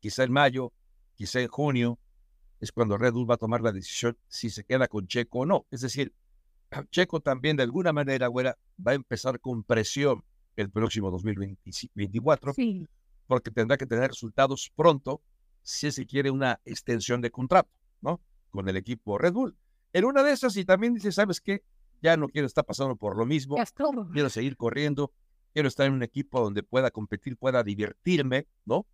Quizá 0.00 0.24
en 0.24 0.32
mayo, 0.32 0.72
quizá 1.14 1.40
en 1.40 1.48
junio, 1.48 1.98
es 2.60 2.70
cuando 2.70 2.96
Red 2.96 3.12
Bull 3.12 3.28
va 3.28 3.34
a 3.34 3.38
tomar 3.38 3.60
la 3.60 3.72
decisión 3.72 4.16
si 4.28 4.50
se 4.50 4.64
queda 4.64 4.86
con 4.86 5.06
Checo 5.08 5.40
o 5.40 5.46
no. 5.46 5.66
Es 5.70 5.80
decir, 5.80 6.14
Checo 6.90 7.20
también 7.20 7.56
de 7.56 7.64
alguna 7.64 7.92
manera, 7.92 8.28
güera, 8.28 8.56
va 8.84 8.92
a 8.92 8.94
empezar 8.94 9.40
con 9.40 9.64
presión 9.64 10.24
el 10.56 10.70
próximo 10.70 11.10
2024, 11.10 12.54
sí. 12.54 12.86
porque 13.26 13.50
tendrá 13.50 13.76
que 13.76 13.86
tener 13.86 14.08
resultados 14.08 14.70
pronto 14.76 15.22
si 15.62 15.90
se 15.90 16.06
quiere 16.06 16.30
una 16.30 16.60
extensión 16.64 17.20
de 17.20 17.30
contrato, 17.30 17.70
¿no? 18.00 18.20
Con 18.50 18.68
el 18.68 18.76
equipo 18.76 19.18
Red 19.18 19.32
Bull. 19.32 19.56
En 19.92 20.04
una 20.04 20.22
de 20.22 20.32
esas, 20.32 20.56
y 20.56 20.64
también 20.64 20.94
dice, 20.94 21.12
¿sabes 21.12 21.40
qué? 21.40 21.62
Ya 22.00 22.16
no 22.16 22.28
quiero 22.28 22.46
estar 22.46 22.64
pasando 22.64 22.96
por 22.96 23.16
lo 23.16 23.26
mismo. 23.26 23.56
Quiero 24.12 24.30
seguir 24.30 24.56
corriendo. 24.56 25.12
Quiero 25.52 25.68
estar 25.68 25.86
en 25.86 25.92
un 25.92 26.02
equipo 26.02 26.40
donde 26.40 26.62
pueda 26.62 26.90
competir, 26.90 27.36
pueda 27.36 27.62
divertirme, 27.62 28.46
¿no? 28.64 28.86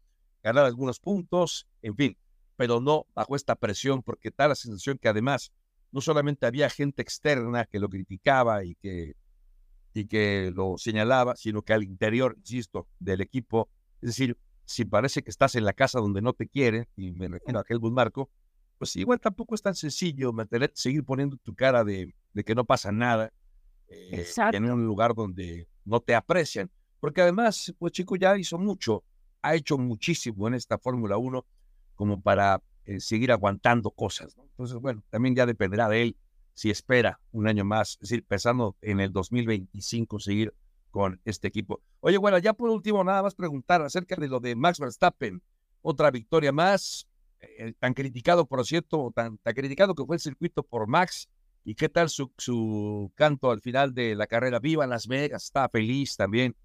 Ganar 0.42 0.64
algunos 0.64 0.98
puntos, 0.98 1.68
en 1.82 1.94
fin, 1.94 2.16
pero 2.56 2.80
no 2.80 3.06
bajo 3.14 3.36
esta 3.36 3.54
presión, 3.54 4.02
porque 4.02 4.32
da 4.36 4.48
la 4.48 4.56
sensación 4.56 4.98
que 4.98 5.08
además 5.08 5.52
no 5.92 6.00
solamente 6.00 6.46
había 6.46 6.68
gente 6.68 7.00
externa 7.00 7.64
que 7.64 7.78
lo 7.78 7.88
criticaba 7.88 8.64
y 8.64 8.74
que, 8.74 9.14
y 9.94 10.06
que 10.06 10.52
lo 10.54 10.76
señalaba, 10.78 11.36
sino 11.36 11.62
que 11.62 11.72
al 11.72 11.84
interior, 11.84 12.34
insisto, 12.38 12.88
del 12.98 13.20
equipo, 13.20 13.68
es 14.02 14.08
decir, 14.08 14.36
si 14.64 14.84
parece 14.84 15.22
que 15.22 15.30
estás 15.30 15.54
en 15.54 15.64
la 15.64 15.72
casa 15.72 16.00
donde 16.00 16.20
no 16.20 16.32
te 16.32 16.48
quieren, 16.48 16.88
y 16.96 17.12
me 17.12 17.28
refiero 17.28 17.60
a 17.60 17.64
Helmut 17.66 17.92
Marco, 17.92 18.30
pues 18.78 18.96
igual 18.96 19.20
tampoco 19.20 19.54
es 19.54 19.62
tan 19.62 19.74
sencillo 19.74 20.32
mantener, 20.32 20.70
seguir 20.74 21.04
poniendo 21.04 21.36
tu 21.36 21.54
cara 21.54 21.84
de, 21.84 22.14
de 22.32 22.44
que 22.44 22.54
no 22.54 22.64
pasa 22.64 22.92
nada 22.92 23.32
eh, 23.88 24.24
en 24.52 24.70
un 24.70 24.84
lugar 24.84 25.14
donde 25.14 25.68
no 25.84 26.00
te 26.00 26.14
aprecian. 26.14 26.70
Porque 27.00 27.22
además, 27.22 27.74
pues 27.78 27.92
Chico 27.92 28.16
ya 28.16 28.36
hizo 28.36 28.58
mucho, 28.58 29.04
ha 29.42 29.54
hecho 29.54 29.78
muchísimo 29.78 30.48
en 30.48 30.54
esta 30.54 30.78
Fórmula 30.78 31.16
1 31.16 31.44
como 31.94 32.20
para 32.20 32.62
eh, 32.84 33.00
seguir 33.00 33.32
aguantando 33.32 33.90
cosas. 33.90 34.36
Entonces, 34.38 34.78
bueno, 34.78 35.02
también 35.10 35.34
ya 35.34 35.46
dependerá 35.46 35.88
de 35.88 36.02
él 36.02 36.16
si 36.54 36.70
espera 36.70 37.20
un 37.30 37.46
año 37.46 37.64
más, 37.64 37.92
es 38.00 38.08
decir, 38.08 38.24
pensando 38.24 38.76
en 38.82 38.98
el 38.98 39.12
2025 39.12 40.18
seguir 40.18 40.54
con 40.90 41.20
este 41.24 41.46
equipo. 41.48 41.80
Oye, 42.00 42.18
bueno, 42.18 42.38
ya 42.38 42.52
por 42.52 42.70
último, 42.70 43.04
nada 43.04 43.22
más 43.22 43.34
preguntar 43.34 43.82
acerca 43.82 44.16
de 44.16 44.28
lo 44.28 44.40
de 44.40 44.56
Max 44.56 44.80
Verstappen. 44.80 45.40
Otra 45.82 46.10
victoria 46.10 46.50
más, 46.50 47.06
eh, 47.40 47.72
tan 47.78 47.94
criticado, 47.94 48.46
por 48.46 48.64
cierto, 48.66 49.12
tan, 49.14 49.38
tan, 49.38 49.54
criticado 49.54 49.94
que 49.94 50.04
fue 50.04 50.16
el 50.16 50.20
circuito 50.20 50.62
por 50.62 50.86
Max. 50.86 51.28
¿Y 51.64 51.74
qué 51.74 51.88
tal 51.88 52.08
su, 52.08 52.32
su 52.38 53.12
canto 53.14 53.50
al 53.50 53.60
final 53.60 53.94
de 53.94 54.14
la 54.14 54.26
carrera? 54.26 54.58
Viva 54.58 54.86
Las 54.86 55.06
Vegas, 55.06 55.44
está 55.44 55.68
feliz 55.68 56.16
también. 56.16 56.56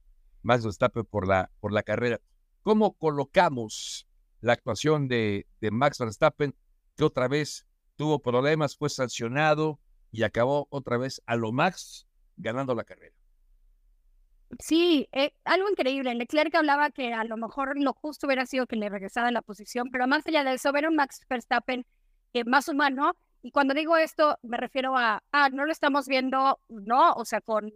Max 0.42 0.64
Verstappen 0.64 1.06
por 1.06 1.28
la, 1.28 1.52
por 1.60 1.72
la 1.72 1.84
carrera. 1.84 2.20
¿Cómo 2.62 2.94
colocamos 2.94 4.08
la 4.42 4.54
actuación 4.54 5.08
de, 5.08 5.48
de 5.62 5.72
Max 5.72 6.00
Verstappen, 6.00 6.56
que 6.96 7.04
otra 7.04 7.28
vez 7.28 7.66
tuvo 7.96 8.22
problemas, 8.22 8.78
fue 8.78 8.90
sancionado 8.90 9.80
y 10.12 10.24
acabó 10.24 10.68
otra 10.70 10.98
vez 10.98 11.22
a 11.26 11.36
lo 11.36 11.52
Max 11.52 12.08
ganando 12.38 12.76
la 12.76 12.84
carrera? 12.84 13.16
Sí, 14.60 15.08
eh, 15.12 15.34
algo 15.46 15.70
increíble. 15.70 16.14
Leclerc 16.16 16.54
hablaba 16.56 16.90
que 16.92 17.14
a 17.14 17.24
lo 17.24 17.38
mejor 17.38 17.80
lo 17.80 17.94
justo 17.94 18.28
hubiera 18.28 18.46
sido 18.46 18.68
que 18.68 18.76
le 18.76 18.90
regresara 18.90 19.32
la 19.32 19.42
posición, 19.42 19.90
pero 19.92 20.08
más 20.08 20.26
allá 20.28 20.44
de 20.44 20.54
eso, 20.54 20.72
un 20.72 20.96
Max 20.96 21.22
Verstappen 21.30 21.86
eh, 22.34 22.44
más 22.46 22.68
humano. 22.68 23.16
Y 23.42 23.52
cuando 23.52 23.74
digo 23.74 23.98
esto, 23.98 24.38
me 24.42 24.58
refiero 24.58 24.98
a, 24.98 25.22
ah, 25.32 25.50
no 25.50 25.66
lo 25.66 25.72
estamos 25.72 26.08
viendo, 26.08 26.60
no, 26.70 27.14
o 27.14 27.26
sea, 27.26 27.42
con 27.42 27.74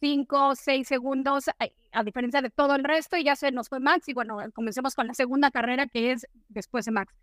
cinco 0.00 0.48
o 0.48 0.54
seis 0.54 0.86
segundos, 0.86 1.46
a, 1.92 2.04
diferencia 2.04 2.40
de 2.40 2.50
todo 2.50 2.76
el 2.76 2.84
resto, 2.84 3.16
y 3.16 3.24
ya 3.24 3.36
se 3.36 3.50
nos 3.50 3.68
fue 3.68 3.80
Max. 3.80 4.08
Y 4.08 4.14
bueno, 4.14 4.38
comencemos 4.54 4.94
con 4.94 5.06
la 5.06 5.14
segunda 5.14 5.50
carrera, 5.50 5.86
que 5.86 6.12
es 6.12 6.26
después 6.48 6.84
de 6.84 6.92
Max. 6.92 7.14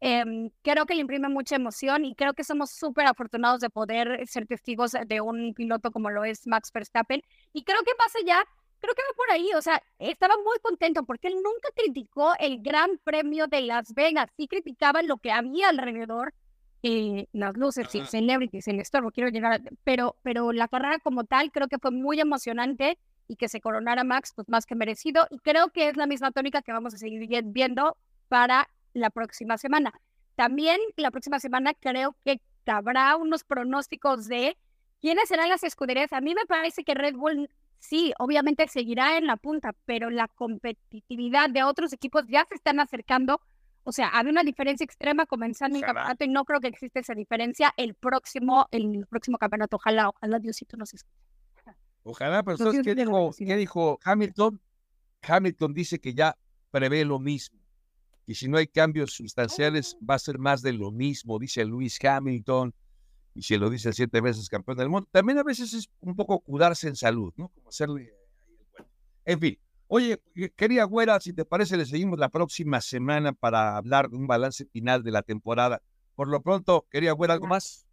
Em, 0.00 0.50
creo 0.62 0.84
que 0.84 0.94
le 0.94 1.00
imprime 1.00 1.28
mucha 1.28 1.56
emoción 1.56 2.04
y 2.04 2.14
creo 2.14 2.34
que 2.34 2.44
somos 2.44 2.70
súper 2.70 3.06
afortunados 3.06 3.60
de 3.60 3.70
poder 3.70 4.26
ser 4.26 4.46
testigos 4.46 4.92
de 4.92 5.20
un 5.20 5.54
piloto 5.54 5.90
como 5.90 6.10
lo 6.10 6.24
es 6.24 6.46
Max 6.46 6.70
Verstappen. 6.72 7.22
Y 7.52 7.64
creo 7.64 7.82
que 7.82 7.94
pasa 7.96 8.18
ya, 8.24 8.44
creo 8.80 8.94
que 8.94 9.02
va 9.02 9.16
por 9.16 9.30
ahí, 9.30 9.50
o 9.56 9.62
sea, 9.62 9.82
estaba 9.98 10.36
muy 10.36 10.58
contento 10.62 11.04
porque 11.04 11.28
él 11.28 11.34
nunca 11.36 11.68
criticó 11.74 12.34
el 12.38 12.62
Gran 12.62 12.98
Premio 13.04 13.46
de 13.46 13.62
Las 13.62 13.94
Vegas, 13.94 14.30
sí 14.36 14.48
criticaba 14.48 15.02
lo 15.02 15.16
que 15.16 15.32
había 15.32 15.70
alrededor, 15.70 16.34
eh, 16.82 17.26
las 17.32 17.56
luces, 17.56 17.92
y 17.94 18.04
celebrities, 18.04 18.68
el 18.68 18.80
estorbo, 18.80 19.10
quiero 19.10 19.30
llegar, 19.30 19.62
pero, 19.82 20.16
pero 20.22 20.52
la 20.52 20.68
carrera 20.68 20.98
como 20.98 21.24
tal 21.24 21.50
creo 21.50 21.68
que 21.68 21.78
fue 21.78 21.90
muy 21.90 22.20
emocionante 22.20 22.98
y 23.28 23.36
que 23.36 23.48
se 23.48 23.60
coronara 23.60 24.04
Max, 24.04 24.32
pues 24.36 24.48
más 24.48 24.66
que 24.66 24.74
merecido, 24.74 25.26
y 25.30 25.38
creo 25.38 25.70
que 25.70 25.88
es 25.88 25.96
la 25.96 26.06
misma 26.06 26.30
tónica 26.30 26.62
que 26.62 26.72
vamos 26.72 26.94
a 26.94 26.98
seguir 26.98 27.26
viendo 27.46 27.96
para 28.28 28.68
la 28.96 29.10
próxima 29.10 29.58
semana. 29.58 29.92
También 30.34 30.80
la 30.96 31.10
próxima 31.10 31.40
semana 31.40 31.74
creo 31.74 32.16
que 32.24 32.40
habrá 32.66 33.16
unos 33.16 33.44
pronósticos 33.44 34.26
de 34.26 34.56
quiénes 35.00 35.28
serán 35.28 35.48
las 35.48 35.62
escuderías. 35.62 36.12
A 36.12 36.20
mí 36.20 36.34
me 36.34 36.46
parece 36.46 36.84
que 36.84 36.94
Red 36.94 37.14
Bull 37.14 37.48
sí, 37.78 38.12
obviamente 38.18 38.66
seguirá 38.68 39.16
en 39.18 39.26
la 39.26 39.36
punta, 39.36 39.74
pero 39.84 40.10
la 40.10 40.28
competitividad 40.28 41.50
de 41.50 41.62
otros 41.62 41.92
equipos 41.92 42.24
ya 42.28 42.44
se 42.48 42.54
están 42.54 42.80
acercando. 42.80 43.40
O 43.84 43.92
sea, 43.92 44.10
hay 44.12 44.26
una 44.26 44.42
diferencia 44.42 44.84
extrema 44.84 45.26
comenzando 45.26 45.78
el 45.78 45.84
campeonato 45.84 46.24
y 46.24 46.28
no 46.28 46.44
creo 46.44 46.60
que 46.60 46.66
exista 46.66 46.98
esa 46.98 47.14
diferencia 47.14 47.72
el 47.76 47.94
próximo, 47.94 48.66
el 48.72 49.06
próximo 49.08 49.38
campeonato. 49.38 49.76
Ojalá, 49.76 50.08
ojalá 50.08 50.38
Diosito 50.40 50.76
nos 50.76 50.92
escuche. 50.92 51.14
Ojalá, 52.02 52.42
pero 52.42 52.70
¿qué 52.70 52.94
dijo, 52.94 53.30
¿qué 53.36 53.56
dijo 53.56 53.98
Hamilton? 54.04 54.60
Hamilton 55.22 55.74
dice 55.74 56.00
que 56.00 56.14
ya 56.14 56.36
prevé 56.70 57.04
lo 57.04 57.18
mismo 57.18 57.65
y 58.26 58.34
si 58.34 58.48
no 58.48 58.58
hay 58.58 58.66
cambios 58.66 59.12
sustanciales 59.12 59.96
va 59.98 60.16
a 60.16 60.18
ser 60.18 60.38
más 60.38 60.60
de 60.60 60.72
lo 60.72 60.90
mismo, 60.90 61.38
dice 61.38 61.64
Luis 61.64 61.98
Hamilton, 62.04 62.74
y 63.34 63.42
si 63.42 63.56
lo 63.56 63.70
dice 63.70 63.92
siete 63.92 64.20
veces 64.20 64.48
campeón 64.48 64.78
del 64.78 64.88
mundo. 64.88 65.08
También 65.12 65.38
a 65.38 65.44
veces 65.44 65.72
es 65.74 65.88
un 66.00 66.16
poco 66.16 66.40
cuidarse 66.40 66.88
en 66.88 66.96
salud, 66.96 67.32
¿no? 67.36 67.48
Como 67.50 67.68
hacerle 67.68 68.12
En 69.24 69.38
fin, 69.38 69.58
oye, 69.86 70.20
quería 70.56 70.84
Güera, 70.84 71.20
si 71.20 71.32
te 71.32 71.44
parece, 71.44 71.76
le 71.76 71.86
seguimos 71.86 72.18
la 72.18 72.28
próxima 72.28 72.80
semana 72.80 73.32
para 73.32 73.76
hablar 73.76 74.08
de 74.10 74.16
un 74.16 74.26
balance 74.26 74.64
final 74.66 75.02
de 75.02 75.12
la 75.12 75.22
temporada. 75.22 75.80
Por 76.14 76.28
lo 76.28 76.42
pronto, 76.42 76.86
quería 76.90 77.12
Güera, 77.12 77.34
¿algo 77.34 77.46
más? 77.46 77.86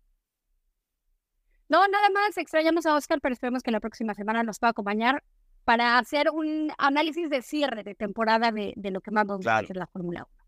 No, 1.69 1.87
nada 1.87 2.09
más, 2.09 2.37
extrañamos 2.37 2.85
a 2.85 2.95
Oscar, 2.95 3.19
pero 3.21 3.33
esperemos 3.33 3.63
que 3.63 3.71
la 3.71 3.79
próxima 3.79 4.13
semana 4.13 4.43
nos 4.43 4.59
pueda 4.59 4.71
acompañar 4.71 5.23
para 5.65 5.97
hacer 5.97 6.29
un 6.29 6.71
análisis 6.77 7.29
de 7.29 7.41
cierre 7.41 7.83
de 7.83 7.95
temporada 7.95 8.51
de, 8.51 8.73
lo 8.75 9.01
que 9.01 9.11
más 9.11 9.25
nos 9.25 9.37
gusta 9.37 9.63
la 9.73 9.87
Fórmula 9.87 10.27
1. 10.29 10.43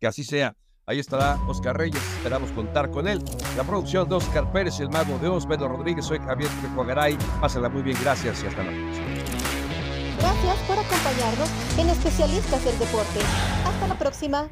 Que 0.00 0.06
así 0.06 0.24
sea. 0.24 0.54
Ahí 0.86 0.98
estará 0.98 1.38
Oscar 1.48 1.78
Reyes, 1.78 2.02
esperamos 2.16 2.52
contar 2.52 2.90
con 2.90 3.08
él. 3.08 3.18
La 3.56 3.64
producción 3.64 4.06
de 4.06 4.16
Oscar 4.16 4.52
Pérez, 4.52 4.80
el 4.80 4.90
mago 4.90 5.18
de 5.18 5.28
Osvaldo 5.28 5.66
Rodríguez, 5.66 6.04
soy 6.04 6.18
Javier 6.18 6.50
Garay. 6.76 7.16
Pásenla 7.40 7.70
muy 7.70 7.82
bien, 7.82 7.96
gracias 8.02 8.44
y 8.44 8.46
hasta 8.46 8.64
la 8.64 8.70
próxima. 8.70 9.06
Gracias 10.18 10.56
por 10.66 10.78
acompañarnos 10.78 11.78
en 11.78 11.88
Especialistas 11.88 12.64
del 12.66 12.78
Deporte. 12.78 13.20
Hasta 13.64 13.88
la 13.88 13.98
próxima. 13.98 14.48